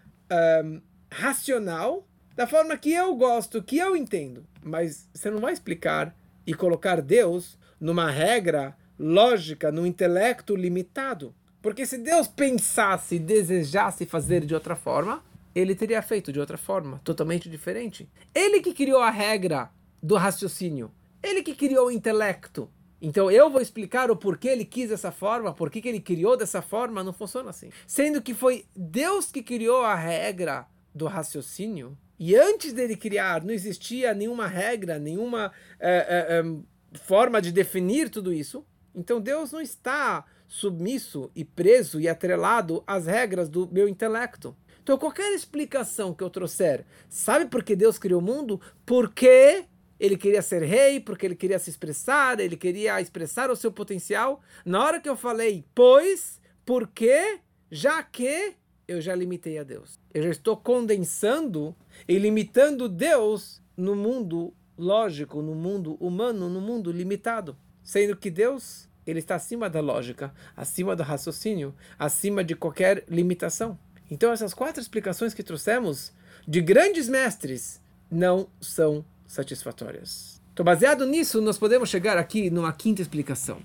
um, 0.63 0.81
racional, 1.11 2.07
da 2.35 2.47
forma 2.47 2.77
que 2.77 2.93
eu 2.93 3.15
gosto, 3.15 3.63
que 3.63 3.79
eu 3.79 3.97
entendo. 3.97 4.47
Mas 4.63 5.09
você 5.15 5.31
não 5.31 5.41
vai 5.41 5.55
explicar 5.55 6.15
e 6.47 6.53
colocar 6.53 7.01
Deus 7.01 7.59
numa 7.81 8.11
regra 8.11 8.77
lógica, 8.99 9.73
num 9.73 9.87
intelecto 9.87 10.55
limitado. 10.55 11.35
Porque 11.63 11.87
se 11.87 11.99
Deus 11.99 12.29
pensasse, 12.29 13.19
desejasse 13.19 14.07
fazer 14.07 14.45
de 14.45 14.55
outra 14.55 14.77
forma, 14.77 15.23
ele 15.55 15.75
teria 15.75 16.03
feito 16.03 16.33
de 16.33 16.39
outra 16.39 16.59
forma, 16.59 17.01
totalmente 17.03 17.49
diferente. 17.49 18.09
Ele 18.35 18.61
que 18.61 18.75
criou 18.75 19.01
a 19.01 19.11
regra 19.11 19.71
do 20.03 20.15
raciocínio. 20.15 20.93
Ele 21.23 21.43
que 21.43 21.55
criou 21.55 21.87
o 21.87 21.91
intelecto. 21.91 22.71
Então 23.01 23.31
eu 23.31 23.51
vou 23.51 23.61
explicar 23.61 24.11
o 24.11 24.17
porquê 24.17 24.49
ele 24.49 24.65
quis 24.65 24.89
dessa 24.89 25.13
forma, 25.13 25.53
por 25.53 25.71
que 25.71 25.87
ele 25.87 26.01
criou 26.01 26.37
dessa 26.37 26.63
forma, 26.63 27.05
não 27.05 27.13
funciona 27.13 27.51
assim. 27.51 27.71
Sendo 27.87 28.23
que 28.23 28.35
foi 28.35 28.65
Deus 28.75 29.31
que 29.31 29.43
criou 29.43 29.83
a 29.83 29.95
regra 29.95 30.67
do 30.95 31.07
raciocínio, 31.07 31.97
e 32.19 32.35
antes 32.35 32.73
dele 32.73 32.97
criar 32.97 33.45
não 33.45 33.53
existia 33.53 34.15
nenhuma 34.15 34.47
regra, 34.47 34.99
nenhuma 34.99 35.53
é, 35.79 35.91
é, 35.91 36.39
é, 36.39 36.99
forma 36.99 37.43
de 37.43 37.53
definir 37.53 38.09
tudo 38.09 38.33
isso. 38.33 38.65
Então 38.95 39.21
Deus 39.21 39.53
não 39.53 39.61
está 39.61 40.25
submisso 40.49 41.31
e 41.35 41.45
preso 41.45 42.01
e 42.01 42.09
atrelado 42.09 42.83
às 42.87 43.07
regras 43.07 43.49
do 43.49 43.69
meu 43.71 43.89
intelecto. 43.89 44.57
Então, 44.83 44.97
qualquer 44.97 45.33
explicação 45.33 46.15
que 46.15 46.23
eu 46.23 46.31
trouxer, 46.31 46.85
sabe 47.09 47.47
por 47.47 47.65
que 47.65 47.75
Deus 47.75 47.99
criou 47.99 48.21
o 48.21 48.25
mundo? 48.25 48.61
Porque 48.85 49.65
ele 49.99 50.17
queria 50.17 50.43
ser 50.43 50.63
rei, 50.63 51.01
porque 51.01 51.27
ele 51.27 51.35
queria 51.35 51.59
se 51.59 51.71
expressar, 51.71 52.39
ele 52.39 52.57
queria 52.57 53.01
expressar 53.01 53.51
o 53.51 53.57
seu 53.57 53.73
potencial. 53.73 54.41
Na 54.65 54.85
hora 54.85 55.01
que 55.01 55.09
eu 55.09 55.17
falei, 55.17 55.65
pois, 55.75 56.41
porque, 56.65 57.41
já 57.71 58.03
que 58.03 58.55
eu 58.87 59.01
já 59.01 59.15
limitei 59.15 59.59
a 59.59 59.65
Deus. 59.65 59.99
Eu 60.15 60.23
já 60.23 60.31
estou 60.31 60.57
condensando 60.57 61.75
e 62.07 62.19
limitando 62.19 62.89
Deus 62.89 63.61
no 63.77 63.97
mundo 63.97 64.55
lógico, 64.79 65.43
no 65.43 65.55
mundo 65.55 65.95
humano, 65.95 66.49
no 66.49 66.61
mundo 66.61 66.93
limitado. 66.93 67.57
Sendo 67.83 68.17
que 68.17 68.31
Deus, 68.31 68.89
ele 69.07 69.21
está 69.21 69.37
acima 69.37 69.71
da 69.71 69.81
lógica, 69.81 70.33
acima 70.57 70.97
do 70.97 71.03
raciocínio, 71.03 71.75
acima 71.99 72.43
de 72.43 72.57
qualquer 72.57 73.05
limitação. 73.09 73.79
Então, 74.11 74.33
essas 74.33 74.53
quatro 74.53 74.81
explicações 74.81 75.33
que 75.33 75.43
trouxemos 75.43 76.13
de 76.47 76.61
grandes 76.61 77.09
mestres 77.09 77.81
não 78.11 78.49
são 78.61 79.05
satisfatórias. 79.27 80.41
Então, 80.53 80.65
baseado 80.65 81.07
nisso, 81.07 81.41
nós 81.41 81.59
podemos 81.59 81.89
chegar 81.89 82.17
aqui 82.17 82.51
numa 82.51 82.73
quinta 82.73 83.03
explicação, 83.03 83.61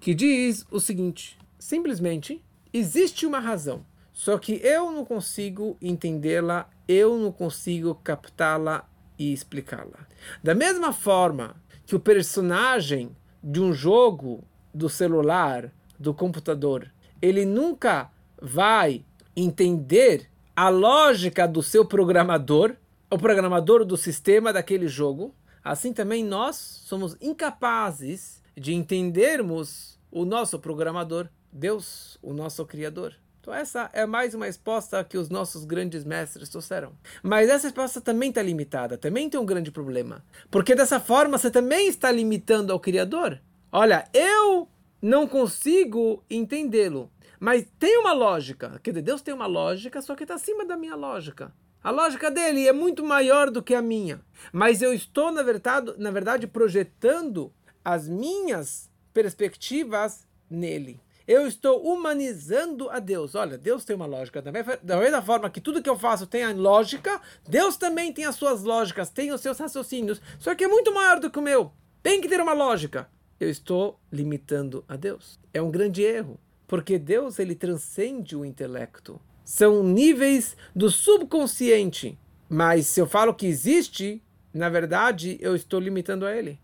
que 0.00 0.14
diz 0.14 0.64
o 0.70 0.80
seguinte: 0.80 1.38
simplesmente 1.58 2.42
existe 2.72 3.26
uma 3.26 3.38
razão, 3.38 3.84
só 4.12 4.38
que 4.38 4.60
eu 4.64 4.90
não 4.90 5.04
consigo 5.04 5.76
entendê-la, 5.82 6.68
eu 6.88 7.18
não 7.18 7.30
consigo 7.30 7.94
captá-la 7.96 8.88
e 9.18 9.32
explicá-la. 9.32 10.06
Da 10.42 10.54
mesma 10.54 10.92
forma 10.92 11.56
que 11.84 11.94
o 11.94 12.00
personagem 12.00 13.14
de 13.42 13.60
um 13.60 13.72
jogo 13.72 14.44
do 14.72 14.88
celular, 14.88 15.72
do 15.98 16.14
computador, 16.14 16.90
ele 17.20 17.44
nunca 17.44 18.10
vai 18.40 19.04
entender 19.36 20.28
a 20.54 20.68
lógica 20.68 21.46
do 21.46 21.62
seu 21.62 21.84
programador, 21.84 22.74
o 23.10 23.18
programador 23.18 23.84
do 23.84 23.96
sistema 23.96 24.52
daquele 24.52 24.88
jogo, 24.88 25.34
assim 25.62 25.92
também 25.92 26.24
nós 26.24 26.56
somos 26.56 27.16
incapazes 27.20 28.42
de 28.56 28.74
entendermos 28.74 29.98
o 30.10 30.24
nosso 30.24 30.58
programador, 30.58 31.28
Deus, 31.50 32.18
o 32.22 32.32
nosso 32.32 32.64
Criador. 32.66 33.14
Então 33.42 33.52
essa 33.52 33.90
é 33.92 34.06
mais 34.06 34.34
uma 34.34 34.46
resposta 34.46 35.02
que 35.02 35.18
os 35.18 35.28
nossos 35.28 35.64
grandes 35.64 36.04
mestres 36.04 36.48
trouxeram. 36.48 36.92
Mas 37.24 37.50
essa 37.50 37.66
resposta 37.66 38.00
também 38.00 38.28
está 38.28 38.40
limitada, 38.40 38.96
também 38.96 39.28
tem 39.28 39.40
um 39.40 39.44
grande 39.44 39.72
problema. 39.72 40.24
Porque 40.48 40.76
dessa 40.76 41.00
forma 41.00 41.36
você 41.36 41.50
também 41.50 41.88
está 41.88 42.12
limitando 42.12 42.72
ao 42.72 42.78
Criador. 42.78 43.40
Olha, 43.72 44.08
eu 44.14 44.68
não 45.02 45.26
consigo 45.26 46.22
entendê-lo. 46.30 47.10
Mas 47.40 47.66
tem 47.80 47.98
uma 47.98 48.12
lógica. 48.12 48.78
Quer 48.80 48.92
dizer, 48.92 49.02
Deus 49.02 49.22
tem 49.22 49.34
uma 49.34 49.48
lógica, 49.48 50.00
só 50.00 50.14
que 50.14 50.22
está 50.22 50.36
acima 50.36 50.64
da 50.64 50.76
minha 50.76 50.94
lógica. 50.94 51.52
A 51.82 51.90
lógica 51.90 52.30
dele 52.30 52.68
é 52.68 52.72
muito 52.72 53.04
maior 53.04 53.50
do 53.50 53.60
que 53.60 53.74
a 53.74 53.82
minha. 53.82 54.20
Mas 54.52 54.80
eu 54.80 54.94
estou, 54.94 55.32
na 55.32 55.42
verdade, 55.42 55.92
na 55.98 56.12
verdade 56.12 56.46
projetando 56.46 57.52
as 57.84 58.06
minhas 58.06 58.88
perspectivas 59.12 60.28
nele. 60.48 61.00
Eu 61.32 61.46
estou 61.46 61.80
humanizando 61.82 62.90
a 62.90 62.98
Deus. 62.98 63.34
Olha, 63.34 63.56
Deus 63.56 63.86
tem 63.86 63.96
uma 63.96 64.04
lógica 64.04 64.42
também. 64.42 64.62
Da 64.82 64.98
mesma 64.98 65.22
forma 65.22 65.48
que 65.48 65.62
tudo 65.62 65.80
que 65.80 65.88
eu 65.88 65.98
faço 65.98 66.26
tem 66.26 66.44
a 66.44 66.52
lógica, 66.52 67.22
Deus 67.48 67.74
também 67.78 68.12
tem 68.12 68.26
as 68.26 68.36
suas 68.36 68.62
lógicas, 68.62 69.08
tem 69.08 69.32
os 69.32 69.40
seus 69.40 69.56
raciocínios. 69.58 70.20
Só 70.38 70.54
que 70.54 70.62
é 70.62 70.68
muito 70.68 70.92
maior 70.92 71.18
do 71.18 71.30
que 71.30 71.38
o 71.38 71.42
meu. 71.42 71.72
Tem 72.02 72.20
que 72.20 72.28
ter 72.28 72.38
uma 72.38 72.52
lógica. 72.52 73.08
Eu 73.40 73.48
estou 73.48 73.98
limitando 74.12 74.84
a 74.86 74.94
Deus. 74.94 75.40
É 75.54 75.62
um 75.62 75.70
grande 75.70 76.02
erro. 76.02 76.38
Porque 76.66 76.98
Deus 76.98 77.38
ele 77.38 77.54
transcende 77.54 78.36
o 78.36 78.44
intelecto. 78.44 79.18
São 79.42 79.82
níveis 79.82 80.54
do 80.76 80.90
subconsciente. 80.90 82.18
Mas 82.46 82.88
se 82.88 83.00
eu 83.00 83.06
falo 83.06 83.32
que 83.32 83.46
existe, 83.46 84.22
na 84.52 84.68
verdade 84.68 85.38
eu 85.40 85.56
estou 85.56 85.80
limitando 85.80 86.26
a 86.26 86.36
ele. 86.36 86.60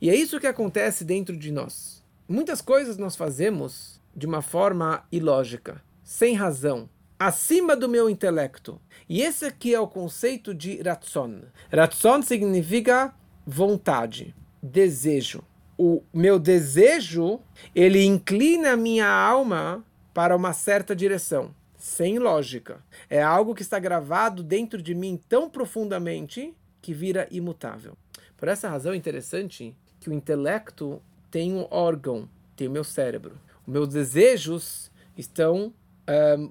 E 0.00 0.08
é 0.08 0.14
isso 0.14 0.40
que 0.40 0.46
acontece 0.46 1.04
dentro 1.04 1.36
de 1.36 1.52
nós. 1.52 1.99
Muitas 2.30 2.62
coisas 2.62 2.96
nós 2.96 3.16
fazemos 3.16 4.00
de 4.14 4.24
uma 4.24 4.40
forma 4.40 5.02
ilógica, 5.10 5.82
sem 6.04 6.36
razão, 6.36 6.88
acima 7.18 7.74
do 7.74 7.88
meu 7.88 8.08
intelecto. 8.08 8.80
E 9.08 9.20
esse 9.20 9.44
aqui 9.44 9.74
é 9.74 9.80
o 9.80 9.88
conceito 9.88 10.54
de 10.54 10.80
ratson. 10.80 11.40
Ratson 11.72 12.22
significa 12.22 13.12
vontade, 13.44 14.32
desejo 14.62 15.42
o 15.82 16.04
meu 16.12 16.38
desejo, 16.38 17.40
ele 17.74 18.04
inclina 18.04 18.74
a 18.74 18.76
minha 18.76 19.08
alma 19.08 19.82
para 20.12 20.36
uma 20.36 20.52
certa 20.52 20.94
direção, 20.94 21.54
sem 21.74 22.18
lógica. 22.18 22.84
É 23.08 23.22
algo 23.22 23.54
que 23.54 23.62
está 23.62 23.78
gravado 23.78 24.42
dentro 24.42 24.82
de 24.82 24.94
mim 24.94 25.18
tão 25.26 25.48
profundamente 25.48 26.54
que 26.82 26.92
vira 26.92 27.26
imutável. 27.30 27.96
Por 28.36 28.46
essa 28.46 28.68
razão 28.68 28.92
é 28.92 28.96
interessante 28.96 29.74
que 29.98 30.10
o 30.10 30.12
intelecto 30.12 31.00
tem 31.30 31.54
um 31.54 31.66
órgão, 31.70 32.28
tem 32.56 32.68
o 32.68 32.70
meu 32.70 32.84
cérebro. 32.84 33.38
Os 33.66 33.72
meus 33.72 33.88
desejos 33.88 34.90
estão 35.16 35.72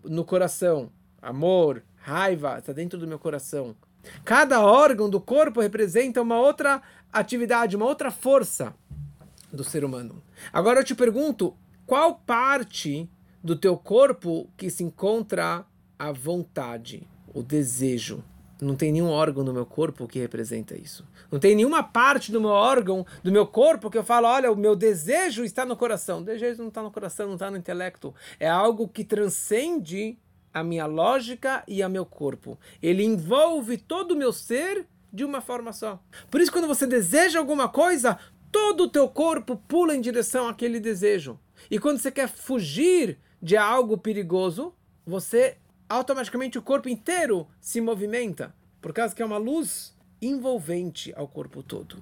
no 0.04 0.24
coração. 0.24 0.90
Amor, 1.22 1.84
raiva, 1.98 2.60
está 2.60 2.72
dentro 2.72 2.98
do 2.98 3.08
meu 3.08 3.20
coração. 3.20 3.76
Cada 4.24 4.62
órgão 4.62 5.10
do 5.10 5.20
corpo 5.20 5.60
representa 5.60 6.22
uma 6.22 6.40
outra 6.40 6.82
atividade, 7.12 7.76
uma 7.76 7.86
outra 7.86 8.10
força 8.10 8.74
do 9.52 9.64
ser 9.64 9.84
humano. 9.84 10.24
Agora 10.54 10.80
eu 10.80 10.84
te 10.84 10.96
pergunto, 10.96 11.54
qual 11.86 12.16
parte 12.16 13.10
do 13.44 13.56
teu 13.56 13.78
corpo 13.78 14.50
que 14.56 14.70
se 14.70 14.84
encontra 14.84 15.66
a 15.98 16.12
vontade, 16.12 17.06
o 17.34 17.44
desejo? 17.44 18.24
Não 18.62 18.76
tem 18.76 18.92
nenhum 18.92 19.10
órgão 19.10 19.44
no 19.44 19.54
meu 19.54 19.66
corpo 19.66 20.08
que 20.08 20.20
representa 20.20 20.78
isso. 20.78 21.06
Não 21.32 21.40
tem 21.40 21.56
nenhuma 21.56 21.82
parte 21.82 22.32
do 22.32 22.42
meu 22.42 22.50
órgão, 22.50 23.06
do 23.24 23.32
meu 23.32 23.48
corpo, 23.48 23.90
que 23.90 23.98
eu 23.98 24.04
falo, 24.04 24.28
olha, 24.28 24.52
o 24.52 24.56
meu 24.56 24.76
desejo 24.76 25.46
está 25.46 25.66
no 25.66 25.78
coração. 25.78 26.20
O 26.20 26.24
desejo 26.24 26.60
não 26.60 26.68
está 26.68 26.84
no 26.84 26.92
coração, 26.92 27.28
não 27.28 27.36
está 27.36 27.50
no 27.50 27.58
intelecto. 27.58 28.14
É 28.40 28.50
algo 28.50 28.88
que 28.88 29.06
transcende 29.06 30.18
a 30.54 30.64
minha 30.64 30.86
lógica 30.86 31.64
e 31.68 31.82
a 31.82 31.88
meu 31.88 32.06
corpo. 32.06 32.60
Ele 32.82 33.04
envolve 33.04 33.78
todo 33.78 34.12
o 34.12 34.18
meu 34.18 34.34
ser 34.34 34.86
de 35.12 35.24
uma 35.24 35.42
forma 35.42 35.72
só. 35.72 36.00
Por 36.30 36.42
isso, 36.42 36.52
quando 36.52 36.68
você 36.68 36.86
deseja 36.86 37.40
alguma 37.40 37.70
coisa, 37.70 38.20
todo 38.52 38.84
o 38.84 38.90
teu 38.90 39.08
corpo 39.08 39.56
pula 39.68 39.96
em 39.96 40.02
direção 40.02 40.48
àquele 40.48 40.80
desejo. 40.80 41.40
E 41.72 41.80
quando 41.80 42.00
você 42.00 42.12
quer 42.12 42.28
fugir 42.28 43.18
de 43.42 43.56
algo 43.56 43.98
perigoso, 43.98 44.74
você 45.06 45.58
automaticamente 45.90 46.58
o 46.58 46.62
corpo 46.62 46.88
inteiro 46.88 47.48
se 47.60 47.82
movimenta, 47.82 48.56
por 48.80 48.94
causa 48.94 49.16
que 49.16 49.22
é 49.22 49.26
uma 49.26 49.38
luz 49.38 49.98
envolvente 50.22 51.12
ao 51.16 51.28
corpo 51.28 51.64
todo. 51.64 52.02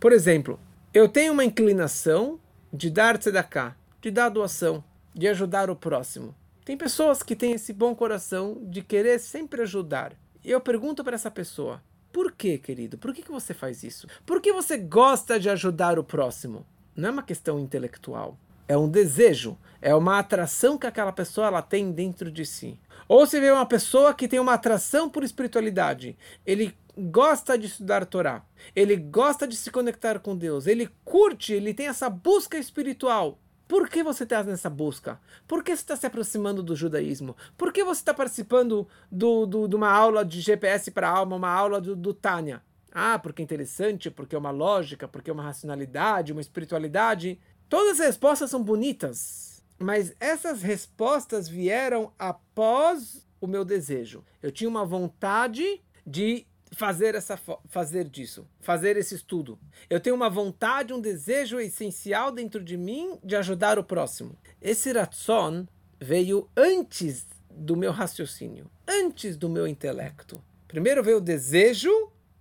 Por 0.00 0.12
exemplo, 0.12 0.58
eu 0.94 1.08
tenho 1.08 1.32
uma 1.32 1.44
inclinação 1.44 2.40
de 2.72 2.88
dar 2.90 3.18
tzedakah, 3.18 3.76
de 4.00 4.10
dar 4.10 4.30
doação, 4.30 4.82
de 5.14 5.28
ajudar 5.28 5.68
o 5.70 5.76
próximo. 5.76 6.34
Tem 6.64 6.76
pessoas 6.76 7.22
que 7.22 7.36
têm 7.36 7.52
esse 7.52 7.72
bom 7.72 7.94
coração 7.94 8.58
de 8.62 8.82
querer 8.82 9.20
sempre 9.20 9.62
ajudar. 9.62 10.14
E 10.44 10.50
eu 10.50 10.60
pergunto 10.60 11.04
para 11.04 11.14
essa 11.14 11.30
pessoa: 11.30 11.82
por 12.12 12.32
que, 12.32 12.58
querido? 12.58 12.96
Por 12.98 13.14
que, 13.14 13.22
que 13.22 13.30
você 13.30 13.52
faz 13.52 13.82
isso? 13.82 14.08
Por 14.24 14.40
que 14.40 14.52
você 14.52 14.76
gosta 14.76 15.38
de 15.38 15.50
ajudar 15.50 15.98
o 15.98 16.04
próximo? 16.04 16.66
Não 16.94 17.10
é 17.10 17.12
uma 17.12 17.22
questão 17.22 17.60
intelectual. 17.60 18.38
É 18.66 18.76
um 18.76 18.88
desejo, 18.88 19.56
é 19.80 19.94
uma 19.94 20.18
atração 20.18 20.76
que 20.76 20.86
aquela 20.86 21.12
pessoa 21.12 21.46
ela 21.46 21.62
tem 21.62 21.92
dentro 21.92 22.30
de 22.30 22.44
si. 22.44 22.80
Ou 23.08 23.26
se 23.26 23.40
vê 23.40 23.50
uma 23.50 23.66
pessoa 23.66 24.12
que 24.14 24.28
tem 24.28 24.40
uma 24.40 24.54
atração 24.54 25.08
por 25.08 25.22
espiritualidade, 25.22 26.16
ele 26.44 26.76
gosta 26.96 27.58
de 27.58 27.66
estudar 27.66 28.04
Torá, 28.06 28.44
ele 28.74 28.96
gosta 28.96 29.46
de 29.46 29.56
se 29.56 29.70
conectar 29.70 30.18
com 30.18 30.36
Deus, 30.36 30.66
ele 30.66 30.88
curte, 31.04 31.52
ele 31.52 31.74
tem 31.74 31.88
essa 31.88 32.08
busca 32.08 32.58
espiritual. 32.58 33.38
Por 33.68 33.88
que 33.88 34.02
você 34.02 34.22
está 34.22 34.42
nessa 34.44 34.70
busca? 34.70 35.20
Por 35.46 35.62
que 35.62 35.74
você 35.74 35.82
está 35.82 35.96
se 35.96 36.06
aproximando 36.06 36.62
do 36.62 36.76
judaísmo? 36.76 37.36
Por 37.56 37.72
que 37.72 37.82
você 37.82 38.00
está 38.00 38.14
participando 38.14 38.86
do, 39.10 39.44
do, 39.44 39.66
de 39.66 39.74
uma 39.74 39.90
aula 39.90 40.24
de 40.24 40.40
GPS 40.40 40.90
para 40.90 41.08
a 41.08 41.12
alma, 41.18 41.36
uma 41.36 41.50
aula 41.50 41.80
do, 41.80 41.96
do 41.96 42.14
Tânia? 42.14 42.62
Ah, 42.92 43.18
porque 43.18 43.42
é 43.42 43.44
interessante, 43.44 44.10
porque 44.10 44.34
é 44.34 44.38
uma 44.38 44.52
lógica, 44.52 45.08
porque 45.08 45.30
é 45.30 45.32
uma 45.32 45.42
racionalidade, 45.42 46.32
uma 46.32 46.40
espiritualidade. 46.40 47.38
Todas 47.68 48.00
as 48.00 48.06
respostas 48.06 48.50
são 48.50 48.62
bonitas, 48.62 49.45
mas 49.78 50.14
essas 50.18 50.62
respostas 50.62 51.48
vieram 51.48 52.12
após 52.18 53.26
o 53.40 53.46
meu 53.46 53.64
desejo. 53.64 54.24
Eu 54.42 54.50
tinha 54.50 54.68
uma 54.68 54.84
vontade 54.84 55.80
de 56.06 56.46
fazer 56.72 57.14
essa 57.14 57.38
fazer 57.68 58.08
disso, 58.08 58.46
fazer 58.60 58.96
esse 58.96 59.14
estudo. 59.14 59.58
Eu 59.88 60.00
tenho 60.00 60.16
uma 60.16 60.28
vontade, 60.28 60.92
um 60.92 61.00
desejo 61.00 61.60
essencial 61.60 62.32
dentro 62.32 62.62
de 62.62 62.76
mim 62.76 63.18
de 63.22 63.36
ajudar 63.36 63.78
o 63.78 63.84
próximo. 63.84 64.36
Esse 64.60 64.92
ratson 64.92 65.66
veio 66.00 66.48
antes 66.56 67.26
do 67.50 67.76
meu 67.76 67.92
raciocínio, 67.92 68.70
antes 68.86 69.36
do 69.36 69.48
meu 69.48 69.66
intelecto. 69.66 70.42
Primeiro 70.68 71.02
veio 71.02 71.18
o 71.18 71.22
desejo 71.22 71.90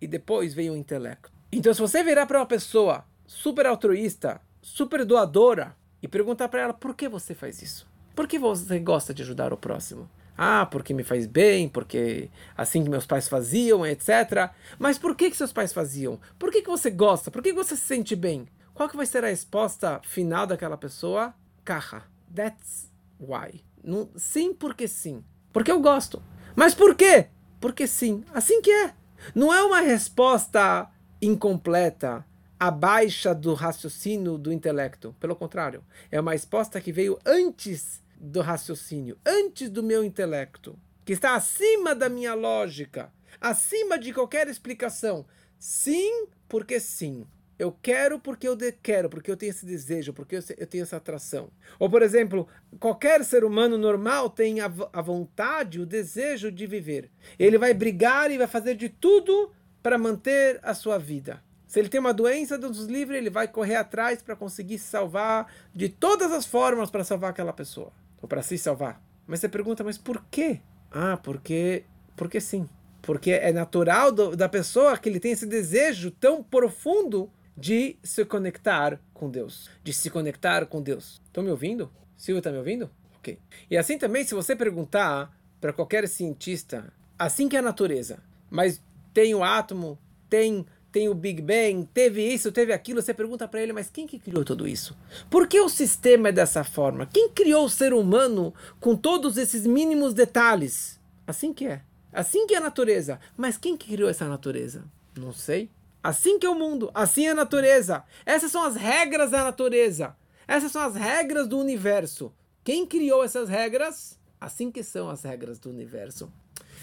e 0.02 0.08
depois 0.08 0.54
veio 0.54 0.74
o 0.74 0.78
intelecto. 0.78 1.32
Então, 1.52 1.74
se 1.74 1.80
você 1.80 2.04
virar 2.04 2.26
para 2.26 2.40
uma 2.40 2.46
pessoa 2.46 3.06
super 3.26 3.66
altruísta, 3.66 4.42
super 4.62 5.06
doadora 5.06 5.76
e 6.06 6.08
perguntar 6.08 6.48
para 6.50 6.62
ela 6.62 6.74
por 6.74 6.96
que 6.96 7.10
você 7.10 7.34
faz 7.34 7.64
isso, 7.64 7.88
por 8.16 8.28
que 8.28 8.38
você 8.38 8.78
gosta 8.78 9.12
de 9.12 9.24
ajudar 9.24 9.52
o 9.52 9.58
próximo, 9.58 10.08
ah, 10.38 10.68
porque 10.68 10.94
me 10.94 11.04
faz 11.04 11.26
bem, 11.26 11.68
porque 11.68 12.30
assim 12.56 12.84
que 12.84 12.90
meus 12.90 13.08
pais 13.08 13.28
faziam, 13.28 13.86
etc. 13.86 14.52
Mas 14.78 15.00
por 15.00 15.16
que, 15.16 15.32
que 15.32 15.38
seus 15.38 15.52
pais 15.52 15.74
faziam? 15.74 16.20
Por 16.38 16.52
que, 16.52 16.62
que 16.62 16.70
você 16.70 16.92
gosta? 16.92 17.32
Por 17.32 17.42
que, 17.42 17.50
que 17.50 17.56
você 17.56 17.76
se 17.76 17.84
sente 17.84 18.16
bem? 18.16 18.48
Qual 18.74 18.88
que 18.88 18.98
vai 18.98 19.06
ser 19.06 19.24
a 19.24 19.30
resposta 19.30 20.00
final 20.04 20.46
daquela 20.46 20.78
pessoa? 20.78 21.34
Caja. 21.64 22.04
That's 22.36 22.92
why. 23.20 23.64
Não, 23.82 24.10
sim, 24.16 24.54
porque 24.54 24.88
sim. 24.88 25.24
Porque 25.54 25.72
eu 25.72 25.80
gosto. 25.80 26.22
Mas 26.56 26.76
por 26.76 26.96
quê? 26.96 27.28
Porque 27.62 27.88
sim. 27.88 28.24
Assim 28.34 28.62
que 28.62 28.70
é. 28.70 28.94
Não 29.34 29.54
é 29.54 29.64
uma 29.64 29.80
resposta 29.80 30.92
incompleta, 31.22 32.26
abaixo 32.68 33.34
do 33.36 33.54
raciocínio 33.54 34.38
do 34.38 34.52
intelecto. 34.52 35.16
Pelo 35.20 35.36
contrário, 35.36 35.84
é 36.12 36.20
uma 36.20 36.32
resposta 36.32 36.82
que 36.82 36.92
veio 36.92 37.20
antes 37.26 38.02
do 38.20 38.42
raciocínio, 38.42 39.18
antes 39.26 39.70
do 39.70 39.84
meu 39.84 40.04
intelecto, 40.04 40.78
que 41.04 41.14
está 41.14 41.36
acima 41.36 41.94
da 41.94 42.10
minha 42.10 42.34
lógica, 42.34 43.12
acima 43.40 44.00
de 44.00 44.14
qualquer 44.14 44.48
explicação. 44.48 45.26
Sim, 45.60 46.28
porque 46.48 46.80
sim. 46.80 47.28
Eu 47.58 47.72
quero 47.72 48.20
porque 48.20 48.48
eu 48.48 48.58
quero, 48.84 49.10
porque 49.10 49.32
eu 49.32 49.38
tenho 49.38 49.52
esse 49.52 49.66
desejo, 49.66 50.12
porque 50.12 50.36
eu 50.36 50.68
tenho 50.68 50.82
essa 50.82 50.98
atração. 50.98 51.50
Ou, 51.80 51.90
por 51.90 52.02
exemplo, 52.02 52.48
qualquer 52.80 53.24
ser 53.24 53.46
humano 53.46 53.78
normal 53.78 54.30
tem 54.30 54.60
a, 54.60 54.70
a 54.92 55.02
vontade, 55.02 55.80
o 55.80 55.86
desejo 55.86 56.52
de 56.52 56.68
viver. 56.68 57.10
Ele 57.40 57.58
vai 57.58 57.74
brigar 57.74 58.30
e 58.30 58.38
vai 58.38 58.48
fazer 58.48 58.76
de 58.76 58.90
tudo 58.90 59.54
para 59.82 59.98
manter 59.98 60.60
a 60.64 60.74
sua 60.74 60.98
vida. 60.98 61.45
Se 61.76 61.82
ele 61.82 61.90
tem 61.90 62.00
uma 62.00 62.14
doença, 62.14 62.58
Deus 62.58 62.78
nos 62.78 62.88
livre, 62.88 63.18
ele 63.18 63.30
vai 63.30 63.50
correr 63.50 63.76
atrás 63.76 64.22
para 64.22 64.34
conseguir 64.34 64.78
se 64.78 64.86
salvar 64.86 65.54
de 65.74 65.90
todas 65.90 66.32
as 66.32 66.46
formas 66.46 66.90
para 66.90 67.04
salvar 67.04 67.32
aquela 67.32 67.52
pessoa 67.52 67.92
ou 68.22 68.30
para 68.30 68.42
se 68.42 68.58
salvar. 68.58 69.04
Mas 69.28 69.42
você 69.42 69.50
pergunta, 69.50 69.84
mas 69.84 69.98
por 69.98 70.24
quê? 70.32 70.62
Ah, 70.90 71.18
porque, 71.18 71.84
porque 72.16 72.40
sim. 72.40 72.70
Porque 73.02 73.32
é 73.32 73.52
natural 73.52 74.10
do, 74.10 74.38
da 74.38 74.48
pessoa 74.48 74.98
que 74.98 75.10
ele 75.10 75.20
tem 75.20 75.34
esse 75.34 75.46
desejo 75.46 76.12
tão 76.12 76.42
profundo 76.42 77.30
de 77.58 77.98
se 78.02 78.24
conectar 78.24 78.98
com 79.14 79.30
Deus. 79.30 79.70
De 79.84 79.92
se 79.92 80.10
conectar 80.10 80.66
com 80.68 80.82
Deus. 80.82 81.22
Estão 81.26 81.44
me 81.44 81.52
ouvindo? 81.52 81.92
Silvio 82.16 82.38
está 82.38 82.54
me 82.54 82.58
ouvindo? 82.58 82.90
Ok. 83.18 83.38
E 83.70 83.78
assim 83.78 83.98
também, 83.98 84.24
se 84.24 84.34
você 84.34 84.56
perguntar 84.56 85.38
para 85.60 85.74
qualquer 85.74 86.08
cientista, 86.08 86.94
assim 87.20 87.50
que 87.50 87.58
é 87.58 87.60
a 87.60 87.62
natureza, 87.62 88.24
mas 88.50 88.82
tem 89.14 89.36
o 89.36 89.44
átomo, 89.44 90.00
tem 90.30 90.66
tem 90.96 91.10
o 91.10 91.14
Big 91.14 91.42
Bang, 91.42 91.86
teve 91.94 92.22
isso, 92.22 92.54
teve 92.54 92.72
aquilo, 92.72 93.02
você 93.02 93.14
pergunta 93.14 93.46
para 93.50 93.62
ele, 93.62 93.74
mas 93.74 93.90
quem 93.90 94.08
que 94.08 94.18
criou 94.18 94.46
tudo 94.46 94.66
isso? 94.66 94.96
Por 95.30 95.46
que 95.46 95.60
o 95.60 95.68
sistema 95.68 96.30
é 96.30 96.32
dessa 96.32 96.64
forma? 96.64 97.06
Quem 97.06 97.28
criou 97.28 97.66
o 97.66 97.70
ser 97.70 97.94
humano 97.94 98.54
com 98.80 98.96
todos 98.96 99.36
esses 99.36 99.68
mínimos 99.68 100.14
detalhes? 100.14 100.98
Assim 101.28 101.54
que 101.54 101.68
é. 101.68 101.82
Assim 102.14 102.48
que 102.48 102.56
é 102.56 102.60
a 102.60 102.62
natureza. 102.62 103.20
Mas 103.36 103.58
quem 103.58 103.76
que 103.76 103.90
criou 103.90 104.10
essa 104.10 104.26
natureza? 104.26 104.86
Não 105.18 105.34
sei. 105.34 105.70
Assim 106.02 106.40
que 106.40 106.46
é 106.46 106.50
o 106.50 106.56
mundo, 106.56 106.90
assim 106.94 107.26
é 107.26 107.32
a 107.32 107.36
natureza. 107.36 108.06
Essas 108.26 108.50
são 108.50 108.64
as 108.64 108.78
regras 108.78 109.32
da 109.32 109.44
natureza. 109.44 110.16
Essas 110.48 110.72
são 110.72 110.82
as 110.82 110.96
regras 110.96 111.46
do 111.46 111.60
universo. 111.60 112.32
Quem 112.64 112.86
criou 112.86 113.22
essas 113.22 113.50
regras? 113.50 114.18
Assim 114.40 114.72
que 114.72 114.82
são 114.82 115.10
as 115.10 115.24
regras 115.24 115.60
do 115.60 115.70
universo. 115.70 116.32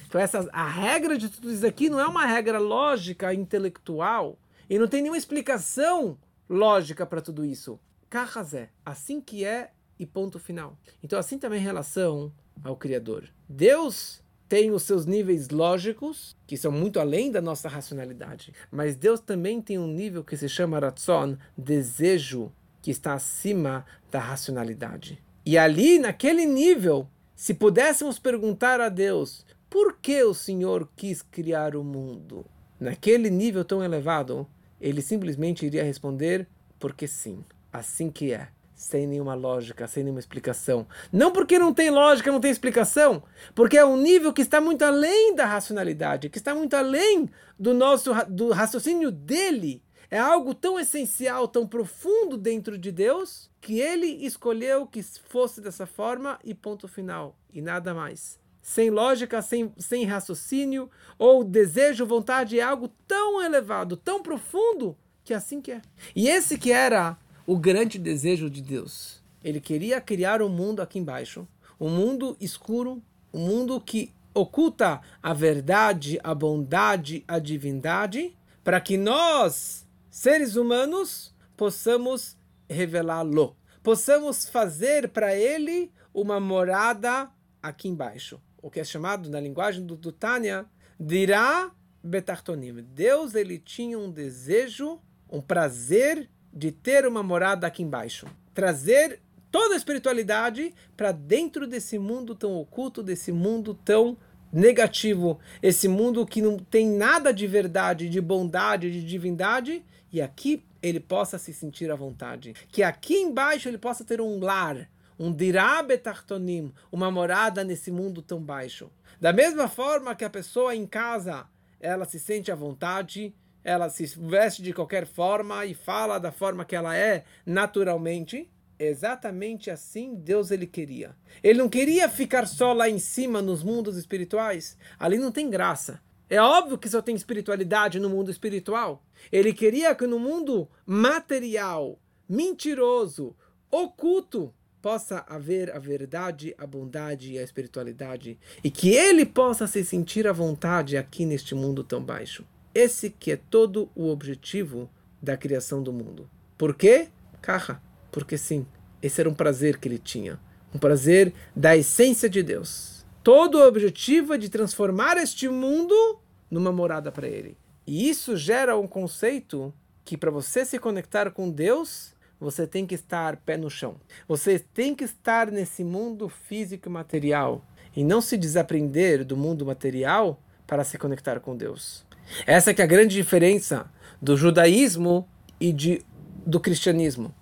Então 0.07 0.20
essa, 0.20 0.48
a 0.52 0.68
regra 0.68 1.16
de 1.16 1.28
tudo 1.28 1.50
isso 1.50 1.66
aqui 1.66 1.88
não 1.88 2.00
é 2.00 2.07
uma 2.07 2.26
regra 2.26 2.59
lógica, 2.59 3.33
intelectual, 3.33 4.38
e 4.68 4.78
não 4.78 4.88
tem 4.88 5.02
nenhuma 5.02 5.18
explicação 5.18 6.18
lógica 6.48 7.05
para 7.07 7.20
tudo 7.20 7.44
isso. 7.44 7.78
Carrazé, 8.09 8.70
assim 8.85 9.20
que 9.20 9.44
é 9.44 9.70
e 9.98 10.07
ponto 10.07 10.38
final. 10.38 10.76
Então 11.02 11.18
assim 11.18 11.38
também 11.38 11.61
em 11.61 11.64
relação 11.64 12.33
ao 12.62 12.76
Criador. 12.76 13.28
Deus 13.48 14.22
tem 14.48 14.70
os 14.70 14.83
seus 14.83 15.07
níveis 15.07 15.48
lógicos, 15.48 16.37
que 16.46 16.59
são 16.59 16.70
muito 16.70 17.00
além 17.00 17.31
da 17.31 17.40
nossa 17.40 17.70
racionalidade. 17.70 18.52
Mas 18.70 18.94
Deus 18.94 19.18
também 19.18 19.62
tem 19.62 19.78
um 19.78 19.87
nível 19.87 20.22
que 20.22 20.37
se 20.37 20.46
chama 20.46 20.78
Ratzon, 20.78 21.38
desejo, 21.57 22.52
que 22.83 22.90
está 22.90 23.14
acima 23.14 23.87
da 24.11 24.20
racionalidade. 24.20 25.18
E 25.46 25.57
ali, 25.57 25.98
naquele 25.98 26.44
nível, 26.44 27.09
se 27.35 27.55
pudéssemos 27.55 28.18
perguntar 28.18 28.78
a 28.78 28.90
Deus 28.90 29.46
por 29.72 29.96
que 29.96 30.22
o 30.22 30.35
Senhor 30.35 30.87
quis 30.94 31.22
criar 31.22 31.74
o 31.74 31.82
mundo? 31.82 32.44
Naquele 32.78 33.30
nível 33.30 33.64
tão 33.64 33.82
elevado, 33.82 34.46
ele 34.78 35.00
simplesmente 35.00 35.64
iria 35.64 35.82
responder: 35.82 36.46
porque 36.78 37.08
sim, 37.08 37.42
assim 37.72 38.11
que 38.11 38.35
é, 38.35 38.48
sem 38.74 39.06
nenhuma 39.06 39.32
lógica, 39.32 39.87
sem 39.87 40.04
nenhuma 40.04 40.20
explicação. 40.20 40.87
Não 41.11 41.32
porque 41.32 41.58
não 41.58 41.72
tem 41.72 41.88
lógica, 41.88 42.30
não 42.30 42.38
tem 42.38 42.50
explicação, 42.50 43.22
porque 43.54 43.78
é 43.78 43.85
um 43.85 43.96
nível 43.96 44.30
que 44.30 44.42
está 44.42 44.61
muito 44.61 44.85
além 44.85 45.35
da 45.35 45.46
racionalidade, 45.46 46.28
que 46.28 46.37
está 46.37 46.54
muito 46.54 46.74
além 46.74 47.30
do 47.58 47.72
nosso 47.72 48.12
do 48.28 48.50
raciocínio 48.50 49.11
dele. 49.11 49.82
É 50.11 50.18
algo 50.18 50.52
tão 50.52 50.78
essencial, 50.78 51.48
tão 51.48 51.66
profundo 51.66 52.37
dentro 52.37 52.76
de 52.76 52.92
Deus, 52.92 53.50
que 53.58 53.80
ele 53.80 54.06
escolheu 54.26 54.87
que 54.87 55.02
fosse 55.02 55.62
dessa 55.62 55.87
forma 55.87 56.38
e 56.44 56.52
ponto 56.52 56.87
final, 56.87 57.35
e 57.50 57.62
nada 57.62 57.94
mais 57.94 58.41
sem 58.62 58.90
lógica, 58.90 59.42
sem, 59.42 59.72
sem 59.77 60.05
raciocínio, 60.05 60.88
ou 61.18 61.42
desejo, 61.42 62.07
vontade, 62.07 62.61
é 62.61 62.62
algo 62.62 62.88
tão 63.09 63.42
elevado, 63.42 63.96
tão 63.96 64.22
profundo, 64.22 64.96
que 65.25 65.35
assim 65.35 65.61
que 65.61 65.72
é. 65.72 65.83
E 66.14 66.29
esse 66.29 66.57
que 66.57 66.70
era 66.70 67.18
o 67.44 67.59
grande 67.59 67.98
desejo 67.98 68.48
de 68.48 68.62
Deus. 68.62 69.20
Ele 69.42 69.61
queria 69.61 70.01
criar 70.01 70.40
um 70.40 70.48
mundo 70.48 70.81
aqui 70.81 71.01
embaixo, 71.01 71.46
um 71.79 71.90
mundo 71.90 72.37
escuro, 72.40 73.03
um 73.35 73.40
mundo 73.40 73.81
que 73.81 74.12
oculta 74.33 75.01
a 75.20 75.35
verdade, 75.35 76.20
a 76.22 76.33
bondade, 76.33 77.25
a 77.27 77.40
divindade, 77.40 78.37
para 78.62 78.81
que 78.81 78.96
nós, 78.96 79.85
seres 80.09 80.55
humanos, 80.55 81.35
possamos 81.57 82.37
revelá-lo. 82.70 83.57
Possamos 83.83 84.48
fazer 84.48 85.09
para 85.09 85.35
ele 85.35 85.90
uma 86.14 86.38
morada 86.38 87.29
aqui 87.61 87.88
embaixo 87.88 88.40
o 88.62 88.70
que 88.70 88.81
é 88.81 88.85
chamado 88.85 89.29
na 89.29 89.40
linguagem 89.40 89.85
do, 89.85 90.12
Tânia, 90.12 90.64
dirá 90.98 91.70
betartonim. 92.03 92.75
Deus 92.94 93.35
ele 93.35 93.59
tinha 93.59 93.98
um 93.98 94.11
desejo, 94.11 95.01
um 95.29 95.40
prazer 95.40 96.31
de 96.53 96.70
ter 96.70 97.07
uma 97.07 97.22
morada 97.22 97.66
aqui 97.66 97.83
embaixo. 97.83 98.27
Trazer 98.55 99.20
toda 99.51 99.75
a 99.75 99.77
espiritualidade 99.77 100.72
para 100.96 101.12
dentro 101.12 101.66
desse 101.66 101.98
mundo 101.98 102.35
tão 102.35 102.55
oculto, 102.55 103.03
desse 103.03 103.33
mundo 103.33 103.75
tão 103.75 104.16
negativo, 104.53 105.38
esse 105.62 105.88
mundo 105.88 106.27
que 106.27 106.42
não 106.42 106.59
tem 106.59 106.88
nada 106.88 107.33
de 107.33 107.46
verdade, 107.46 108.09
de 108.09 108.20
bondade, 108.20 108.92
de 108.92 109.03
divindade, 109.03 109.83
e 110.12 110.20
aqui 110.20 110.62
ele 110.83 111.01
possa 111.01 111.38
se 111.38 111.55
sentir 111.55 111.90
à 111.90 111.94
vontade. 111.94 112.55
Que 112.68 112.83
aqui 112.83 113.14
embaixo 113.14 113.68
ele 113.68 113.79
possa 113.79 114.05
ter 114.05 114.20
um 114.20 114.38
lar, 114.40 114.90
um 115.18 115.33
dirabetartonim, 115.33 116.72
uma 116.90 117.11
morada 117.11 117.64
nesse 117.64 117.90
mundo 117.90 118.22
tão 118.22 118.40
baixo. 118.40 118.90
Da 119.20 119.33
mesma 119.33 119.68
forma 119.68 120.14
que 120.14 120.25
a 120.25 120.31
pessoa 120.31 120.75
em 120.75 120.87
casa, 120.87 121.46
ela 121.81 122.05
se 122.05 122.18
sente 122.18 122.51
à 122.51 122.55
vontade, 122.55 123.35
ela 123.64 123.88
se 123.88 124.05
veste 124.18 124.62
de 124.62 124.72
qualquer 124.72 125.07
forma 125.07 125.64
e 125.64 125.75
fala 125.75 126.18
da 126.18 126.33
forma 126.33 126.64
que 126.64 126.75
ela 126.75 126.96
é 126.96 127.25
naturalmente, 127.46 128.51
exatamente 128.79 129.70
assim 129.70 130.14
Deus 130.14 130.51
ele 130.51 130.66
queria. 130.66 131.14
Ele 131.42 131.59
não 131.59 131.68
queria 131.68 132.09
ficar 132.09 132.46
só 132.46 132.72
lá 132.72 132.88
em 132.88 132.98
cima 132.98 133.40
nos 133.40 133.62
mundos 133.62 133.96
espirituais. 133.96 134.77
Ali 134.98 135.18
não 135.18 135.31
tem 135.31 135.48
graça. 135.48 136.01
É 136.29 136.40
óbvio 136.40 136.79
que 136.79 136.88
só 136.88 137.03
tem 137.03 137.14
espiritualidade 137.14 138.01
no 138.01 138.09
mundo 138.09 138.31
espiritual. 138.31 139.05
Ele 139.31 139.53
queria 139.53 139.94
que 139.94 140.07
no 140.07 140.18
mundo 140.18 140.68
material, 140.87 141.98
mentiroso, 142.29 143.37
oculto, 143.70 144.53
possa 144.83 145.25
haver 145.29 145.75
a 145.75 145.79
verdade, 145.79 146.55
a 146.59 146.66
bondade 146.66 147.33
e 147.33 147.38
a 147.38 147.42
espiritualidade 147.42 148.37
e 148.64 148.71
que 148.71 148.90
ele 148.90 149.25
possa 149.25 149.68
se 149.68 149.85
sentir 149.85 150.27
à 150.27 150.33
vontade 150.33 150.97
aqui 150.97 151.25
neste 151.25 151.55
mundo 151.55 151.85
tão 151.85 152.03
baixo. 152.03 152.45
Esse 152.75 153.09
que 153.09 153.31
é 153.31 153.37
todo 153.37 153.88
o 153.95 154.09
objetivo 154.09 154.90
da 155.23 155.37
criação 155.37 155.83
do 155.83 155.92
mundo. 155.92 156.29
Por 156.59 156.75
quê? 156.75 157.09
Carra, 157.40 157.81
porque 158.11 158.37
sim, 158.37 158.66
esse 159.01 159.21
era 159.21 159.31
um 159.31 159.35
prazer 159.35 159.79
que 159.79 159.87
ele 159.87 159.99
tinha, 159.99 160.38
um 160.75 160.79
prazer 160.79 161.33
da 161.55 161.77
essência 161.77 162.29
de 162.29 162.42
Deus. 162.42 163.07
Todo 163.23 163.59
o 163.59 163.66
objetivo 163.66 164.35
é 164.35 164.38
de 164.38 164.49
transformar 164.49 165.16
este 165.16 165.49
mundo 165.49 166.18
numa 166.51 166.73
morada 166.73 167.12
para 167.12 167.29
ele. 167.29 167.57
E 167.87 168.09
isso 168.09 168.37
gera 168.37 168.77
um 168.77 168.88
conceito 168.88 169.73
que 170.05 170.16
para 170.16 170.31
você 170.31 170.64
se 170.64 170.79
conectar 170.79 171.31
com 171.31 171.49
Deus, 171.49 172.14
você 172.42 172.66
tem 172.66 172.85
que 172.85 172.96
estar 172.96 173.37
pé 173.37 173.57
no 173.57 173.70
chão. 173.70 173.96
Você 174.26 174.59
tem 174.59 174.96
que 174.96 175.05
estar 175.05 175.50
nesse 175.50 175.85
mundo 175.85 176.28
físico 176.28 176.88
e 176.88 176.92
material 176.92 177.64
e 177.94 178.02
não 178.02 178.20
se 178.20 178.37
desaprender 178.37 179.24
do 179.24 179.37
mundo 179.37 179.64
material 179.64 180.42
para 180.66 180.83
se 180.83 180.98
conectar 180.98 181.38
com 181.38 181.57
Deus. 181.57 182.05
Essa 182.44 182.72
é 182.72 182.83
a 182.83 182.87
grande 182.87 183.14
diferença 183.14 183.88
do 184.20 184.37
judaísmo 184.37 185.28
e 185.61 185.72
de, 185.72 186.05
do 186.44 186.59
cristianismo. 186.59 187.33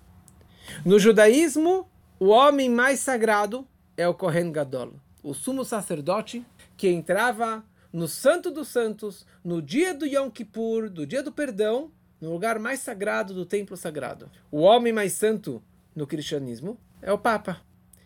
No 0.85 0.99
judaísmo, 0.99 1.89
o 2.19 2.27
homem 2.27 2.69
mais 2.69 2.99
sagrado 2.99 3.67
é 3.97 4.07
o 4.07 4.13
Kohen 4.13 4.51
Gadol, 4.51 4.93
o 5.23 5.33
sumo 5.33 5.65
sacerdote 5.65 6.45
que 6.77 6.89
entrava 6.89 7.63
no 7.91 8.07
Santo 8.07 8.51
dos 8.51 8.67
Santos 8.67 9.25
no 9.43 9.61
dia 9.61 9.93
do 9.95 10.05
Yom 10.05 10.29
Kippur, 10.29 10.89
do 10.89 11.07
dia 11.07 11.23
do 11.23 11.31
perdão, 11.31 11.91
no 12.21 12.31
lugar 12.31 12.59
mais 12.59 12.79
sagrado 12.79 13.33
do 13.33 13.45
templo 13.45 13.75
sagrado. 13.75 14.29
O 14.51 14.59
homem 14.59 14.93
mais 14.93 15.13
santo 15.13 15.61
no 15.95 16.05
cristianismo 16.05 16.77
é 17.01 17.11
o 17.11 17.17
Papa 17.17 17.59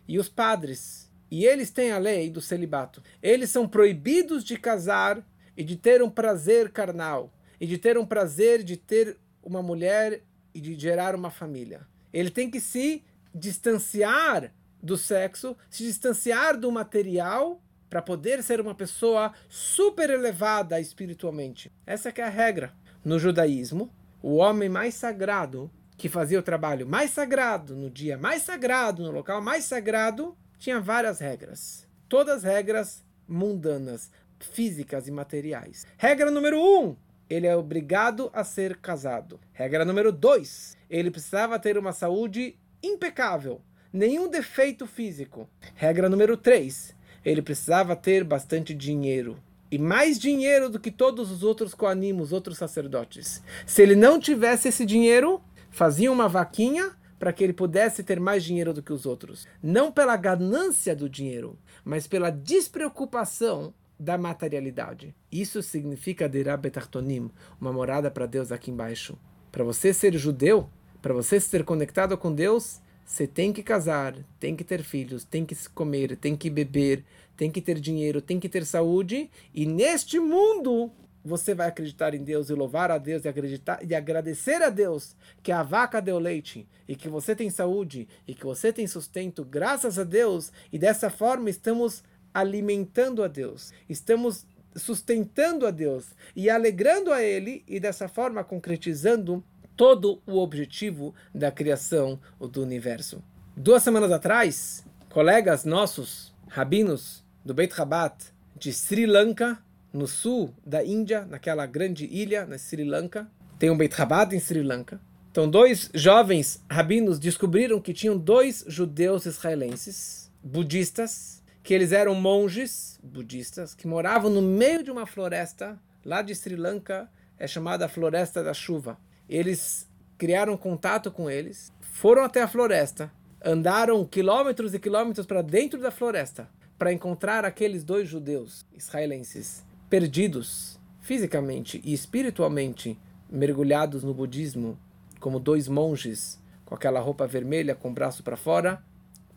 e 0.07 0.17
os 0.17 0.29
padres. 0.29 1.11
E 1.29 1.45
eles 1.45 1.69
têm 1.69 1.91
a 1.91 1.97
lei 1.97 2.29
do 2.29 2.39
celibato. 2.39 3.03
Eles 3.21 3.49
são 3.49 3.67
proibidos 3.67 4.43
de 4.43 4.57
casar 4.57 5.21
e 5.57 5.63
de 5.63 5.75
ter 5.75 6.01
um 6.01 6.09
prazer 6.09 6.71
carnal, 6.71 7.33
e 7.59 7.67
de 7.67 7.77
ter 7.77 7.97
um 7.97 8.05
prazer 8.05 8.63
de 8.63 8.77
ter 8.77 9.17
uma 9.43 9.61
mulher 9.61 10.21
e 10.53 10.61
de 10.61 10.77
gerar 10.79 11.15
uma 11.15 11.29
família. 11.29 11.85
Ele 12.13 12.29
tem 12.29 12.49
que 12.49 12.59
se 12.59 13.03
distanciar 13.33 14.53
do 14.81 14.97
sexo, 14.97 15.57
se 15.69 15.83
distanciar 15.83 16.57
do 16.57 16.71
material 16.71 17.61
para 17.89 18.01
poder 18.01 18.43
ser 18.43 18.61
uma 18.61 18.75
pessoa 18.75 19.33
super 19.49 20.09
elevada 20.09 20.79
espiritualmente. 20.79 21.71
Essa 21.85 22.09
é 22.09 22.21
a 22.21 22.29
regra. 22.29 22.73
No 23.03 23.19
judaísmo, 23.19 23.91
o 24.25 24.37
homem 24.37 24.67
mais 24.67 24.95
sagrado, 24.95 25.69
que 25.95 26.09
fazia 26.09 26.39
o 26.39 26.41
trabalho 26.41 26.87
mais 26.87 27.11
sagrado, 27.11 27.75
no 27.75 27.91
dia 27.91 28.17
mais 28.17 28.41
sagrado, 28.41 29.03
no 29.03 29.11
local 29.11 29.39
mais 29.39 29.65
sagrado, 29.65 30.35
tinha 30.57 30.79
várias 30.79 31.19
regras. 31.19 31.87
Todas 32.09 32.41
regras 32.41 33.05
mundanas, 33.27 34.09
físicas 34.39 35.07
e 35.07 35.11
materiais. 35.11 35.85
Regra 35.95 36.31
número 36.31 36.59
um: 36.59 36.95
ele 37.29 37.45
é 37.45 37.55
obrigado 37.55 38.31
a 38.33 38.43
ser 38.43 38.77
casado. 38.77 39.39
Regra 39.53 39.85
número 39.85 40.11
dois: 40.11 40.75
ele 40.89 41.11
precisava 41.11 41.59
ter 41.59 41.77
uma 41.77 41.91
saúde 41.91 42.57
impecável, 42.81 43.61
nenhum 43.93 44.27
defeito 44.27 44.87
físico. 44.87 45.47
Regra 45.75 46.09
número 46.09 46.35
três: 46.35 46.95
ele 47.23 47.43
precisava 47.43 47.95
ter 47.95 48.23
bastante 48.23 48.73
dinheiro. 48.73 49.37
E 49.71 49.77
mais 49.77 50.19
dinheiro 50.19 50.69
do 50.69 50.79
que 50.79 50.91
todos 50.91 51.31
os 51.31 51.43
outros 51.43 51.73
coanimos, 51.73 52.31
outros 52.31 52.57
sacerdotes. 52.57 53.43
Se 53.65 53.81
ele 53.81 53.95
não 53.95 54.19
tivesse 54.19 54.67
esse 54.67 54.85
dinheiro, 54.85 55.41
fazia 55.69 56.11
uma 56.11 56.29
vaquinha 56.29 56.91
para 57.17 57.33
que 57.33 57.43
ele 57.43 57.53
pudesse 57.53 58.03
ter 58.03 58.19
mais 58.19 58.43
dinheiro 58.43 58.73
do 58.73 58.83
que 58.83 58.93
os 58.93 59.05
outros. 59.05 59.47
Não 59.61 59.91
pela 59.91 60.15
ganância 60.15 60.95
do 60.95 61.09
dinheiro, 61.09 61.57
mas 61.83 62.07
pela 62.07 62.29
despreocupação 62.29 63.73
da 63.99 64.17
materialidade. 64.17 65.15
Isso 65.31 65.61
significa 65.61 66.29
Dirá 66.29 66.55
Betartonim, 66.57 67.31
uma 67.59 67.71
morada 67.71 68.11
para 68.11 68.25
Deus 68.25 68.51
aqui 68.51 68.69
embaixo. 68.69 69.17
Para 69.51 69.63
você 69.63 69.93
ser 69.93 70.13
judeu, 70.15 70.69
para 71.01 71.13
você 71.13 71.39
ser 71.39 71.63
conectado 71.63 72.17
com 72.17 72.33
Deus, 72.33 72.81
você 73.05 73.27
tem 73.27 73.53
que 73.53 73.63
casar, 73.63 74.15
tem 74.39 74.55
que 74.55 74.63
ter 74.63 74.81
filhos, 74.83 75.23
tem 75.23 75.45
que 75.45 75.55
comer, 75.69 76.17
tem 76.17 76.35
que 76.35 76.49
beber, 76.49 77.05
tem 77.35 77.51
que 77.51 77.61
ter 77.61 77.79
dinheiro, 77.79 78.21
tem 78.21 78.39
que 78.39 78.49
ter 78.49 78.65
saúde, 78.65 79.29
e 79.53 79.65
neste 79.65 80.19
mundo 80.19 80.91
você 81.25 81.55
vai 81.55 81.67
acreditar 81.67 82.13
em 82.13 82.23
Deus 82.23 82.49
e 82.49 82.53
louvar 82.53 82.91
a 82.91 82.99
Deus 82.99 83.25
e 83.25 83.27
acreditar 83.27 83.79
e 83.83 83.95
agradecer 83.95 84.61
a 84.61 84.69
Deus 84.69 85.15
que 85.41 85.51
a 85.51 85.63
vaca 85.63 85.99
deu 85.99 86.19
leite 86.19 86.67
e 86.87 86.95
que 86.95 87.09
você 87.09 87.35
tem 87.35 87.49
saúde 87.49 88.07
e 88.27 88.35
que 88.35 88.45
você 88.45 88.71
tem 88.71 88.85
sustento 88.85 89.43
graças 89.43 89.97
a 89.97 90.03
Deus 90.03 90.51
e 90.71 90.77
dessa 90.77 91.09
forma 91.09 91.49
estamos 91.49 92.03
alimentando 92.31 93.23
a 93.23 93.27
Deus, 93.27 93.73
estamos 93.89 94.45
sustentando 94.75 95.65
a 95.65 95.71
Deus 95.71 96.05
e 96.35 96.47
alegrando 96.47 97.11
a 97.11 97.23
Ele 97.23 97.63
e 97.67 97.79
dessa 97.79 98.07
forma 98.07 98.43
concretizando 98.43 99.43
todo 99.75 100.21
o 100.27 100.37
objetivo 100.37 101.15
da 101.33 101.51
criação 101.51 102.19
do 102.39 102.61
universo. 102.61 103.23
Duas 103.57 103.81
semanas 103.81 104.11
atrás, 104.11 104.85
colegas 105.09 105.65
nossos, 105.65 106.33
rabinos 106.47 107.24
do 107.45 107.53
Beit 107.53 107.71
Rabat 107.75 108.33
de 108.57 108.73
Sri 108.73 109.05
Lanka, 109.05 109.59
no 109.93 110.07
sul 110.07 110.51
da 110.65 110.83
Índia, 110.83 111.25
naquela 111.25 111.67
grande 111.67 112.05
ilha, 112.05 112.43
na 112.43 112.57
Sri 112.57 112.83
Lanka, 112.83 113.29
tem 113.59 113.69
um 113.69 113.77
Beit 113.77 113.93
Rabat 113.95 114.35
em 114.35 114.39
Sri 114.39 114.63
Lanka. 114.63 114.99
Então, 115.29 115.47
dois 115.47 115.91
jovens 115.93 116.63
rabinos 116.67 117.19
descobriram 117.19 117.79
que 117.79 117.93
tinham 117.93 118.17
dois 118.17 118.65
judeus 118.67 119.27
israelenses, 119.27 120.31
budistas, 120.43 121.43
que 121.61 121.71
eles 121.73 121.91
eram 121.91 122.15
monges 122.15 122.99
budistas 123.03 123.75
que 123.75 123.87
moravam 123.87 124.31
no 124.31 124.41
meio 124.41 124.83
de 124.83 124.89
uma 124.89 125.05
floresta 125.05 125.79
lá 126.03 126.23
de 126.23 126.33
Sri 126.33 126.55
Lanka, 126.55 127.07
é 127.37 127.45
chamada 127.45 127.87
Floresta 127.87 128.43
da 128.43 128.55
Chuva. 128.55 128.97
Eles 129.29 129.87
criaram 130.17 130.57
contato 130.57 131.11
com 131.11 131.29
eles, 131.29 131.71
foram 131.79 132.23
até 132.23 132.41
a 132.41 132.47
floresta, 132.47 133.11
andaram 133.43 134.03
quilômetros 134.03 134.73
e 134.73 134.79
quilômetros 134.79 135.27
para 135.27 135.43
dentro 135.43 135.79
da 135.79 135.91
floresta 135.91 136.49
para 136.77 136.93
encontrar 136.93 137.45
aqueles 137.45 137.83
dois 137.83 138.07
judeus 138.07 138.65
israelenses 138.75 139.63
perdidos 139.89 140.79
fisicamente 140.99 141.81
e 141.83 141.93
espiritualmente 141.93 142.99
mergulhados 143.29 144.03
no 144.03 144.13
budismo 144.13 144.77
como 145.19 145.39
dois 145.39 145.67
monges 145.67 146.39
com 146.65 146.75
aquela 146.75 146.99
roupa 146.99 147.27
vermelha 147.27 147.75
com 147.75 147.89
o 147.89 147.93
braço 147.93 148.23
para 148.23 148.35
fora 148.35 148.83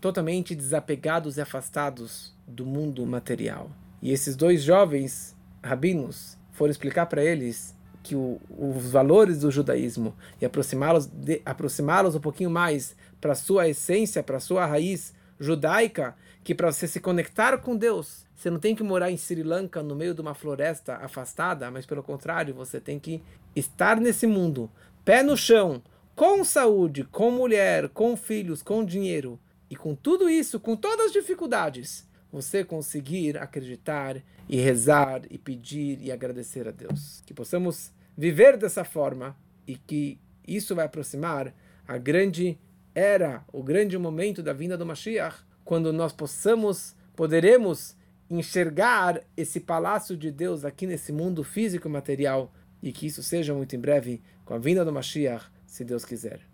totalmente 0.01 0.55
desapegados 0.55 1.37
e 1.37 1.41
afastados 1.41 2.33
do 2.47 2.65
mundo 2.65 3.05
material. 3.05 3.71
E 4.01 4.13
esses 4.13 4.37
dois 4.37 4.63
jovens 4.63 5.37
rabinos 5.63 6.39
foram 6.53 6.71
explicar 6.71 7.07
para 7.07 7.25
eles 7.25 7.77
que 8.03 8.15
o, 8.15 8.41
os 8.57 8.91
valores 8.91 9.41
do 9.41 9.51
judaísmo 9.51 10.15
e 10.41 10.47
aproximá-los 10.47 11.11
aproximá-los 11.45 12.15
um 12.15 12.21
pouquinho 12.21 12.51
mais 12.51 12.97
para 13.21 13.35
sua 13.35 13.69
essência, 13.69 14.23
para 14.23 14.41
sua 14.41 14.65
raiz 14.65 15.13
judaica, 15.39 16.17
que 16.43 16.55
para 16.55 16.73
você 16.73 16.87
se 16.87 17.01
conectar 17.01 17.59
com 17.59 17.77
Deus, 17.77 18.27
você 18.35 18.51
não 18.51 18.59
tem 18.59 18.75
que 18.75 18.83
morar 18.83 19.11
em 19.11 19.17
Sri 19.17 19.43
Lanka 19.43 19.83
no 19.83 19.95
meio 19.95 20.15
de 20.15 20.21
uma 20.21 20.35
floresta 20.35 20.97
afastada, 20.97 21.71
mas 21.71 21.87
pelo 21.87 22.03
contrário, 22.03 22.55
você 22.55 22.81
tem 22.81 22.99
que 22.99 23.23
estar 23.55 24.01
nesse 24.01 24.27
mundo, 24.27 24.71
pé 25.05 25.23
no 25.23 25.37
chão, 25.37 25.83
com 26.15 26.45
saúde, 26.45 27.05
com 27.05 27.31
mulher, 27.31 27.89
com 27.89 28.17
filhos, 28.17 28.63
com 28.63 28.85
dinheiro, 28.85 29.39
e 29.71 29.77
com 29.77 29.95
tudo 29.95 30.29
isso, 30.29 30.59
com 30.59 30.75
todas 30.75 31.07
as 31.07 31.13
dificuldades, 31.13 32.07
você 32.33 32.65
conseguir 32.65 33.37
acreditar 33.37 34.17
e 34.49 34.57
rezar 34.57 35.23
e 35.31 35.39
pedir 35.39 36.01
e 36.01 36.11
agradecer 36.11 36.67
a 36.67 36.71
Deus. 36.71 37.23
Que 37.27 37.35
possamos 37.35 37.93
viver 38.17 38.57
dessa 38.57 38.85
forma 38.85 39.37
e 39.67 39.77
que 39.77 40.19
isso 40.47 40.75
vai 40.75 40.87
aproximar 40.87 41.55
a 41.87 41.99
grande 41.99 42.59
era, 42.99 43.45
o 43.53 43.63
grande 43.63 43.97
momento 43.97 44.43
da 44.43 44.53
vinda 44.53 44.77
do 44.77 44.85
Mashiach, 44.85 45.37
quando 45.65 45.93
nós 45.93 46.13
possamos, 46.13 46.97
poderemos 47.15 47.97
enxergar 48.29 49.23
esse 49.37 49.61
palácio 49.61 50.17
de 50.17 50.31
Deus 50.31 50.65
aqui 50.65 50.87
nesse 50.87 51.13
mundo 51.13 51.45
físico 51.45 51.89
e 51.89 51.91
material 51.91 52.53
e 52.83 52.93
que 52.93 53.07
isso 53.07 53.23
seja 53.23 53.55
muito 53.55 53.77
em 53.77 53.79
breve 53.79 54.21
com 54.45 54.55
a 54.55 54.59
vinda 54.59 54.85
do 54.85 54.93
Mashiach, 54.93 55.47
se 55.67 55.85
Deus 55.85 56.05
quiser. 56.05 56.48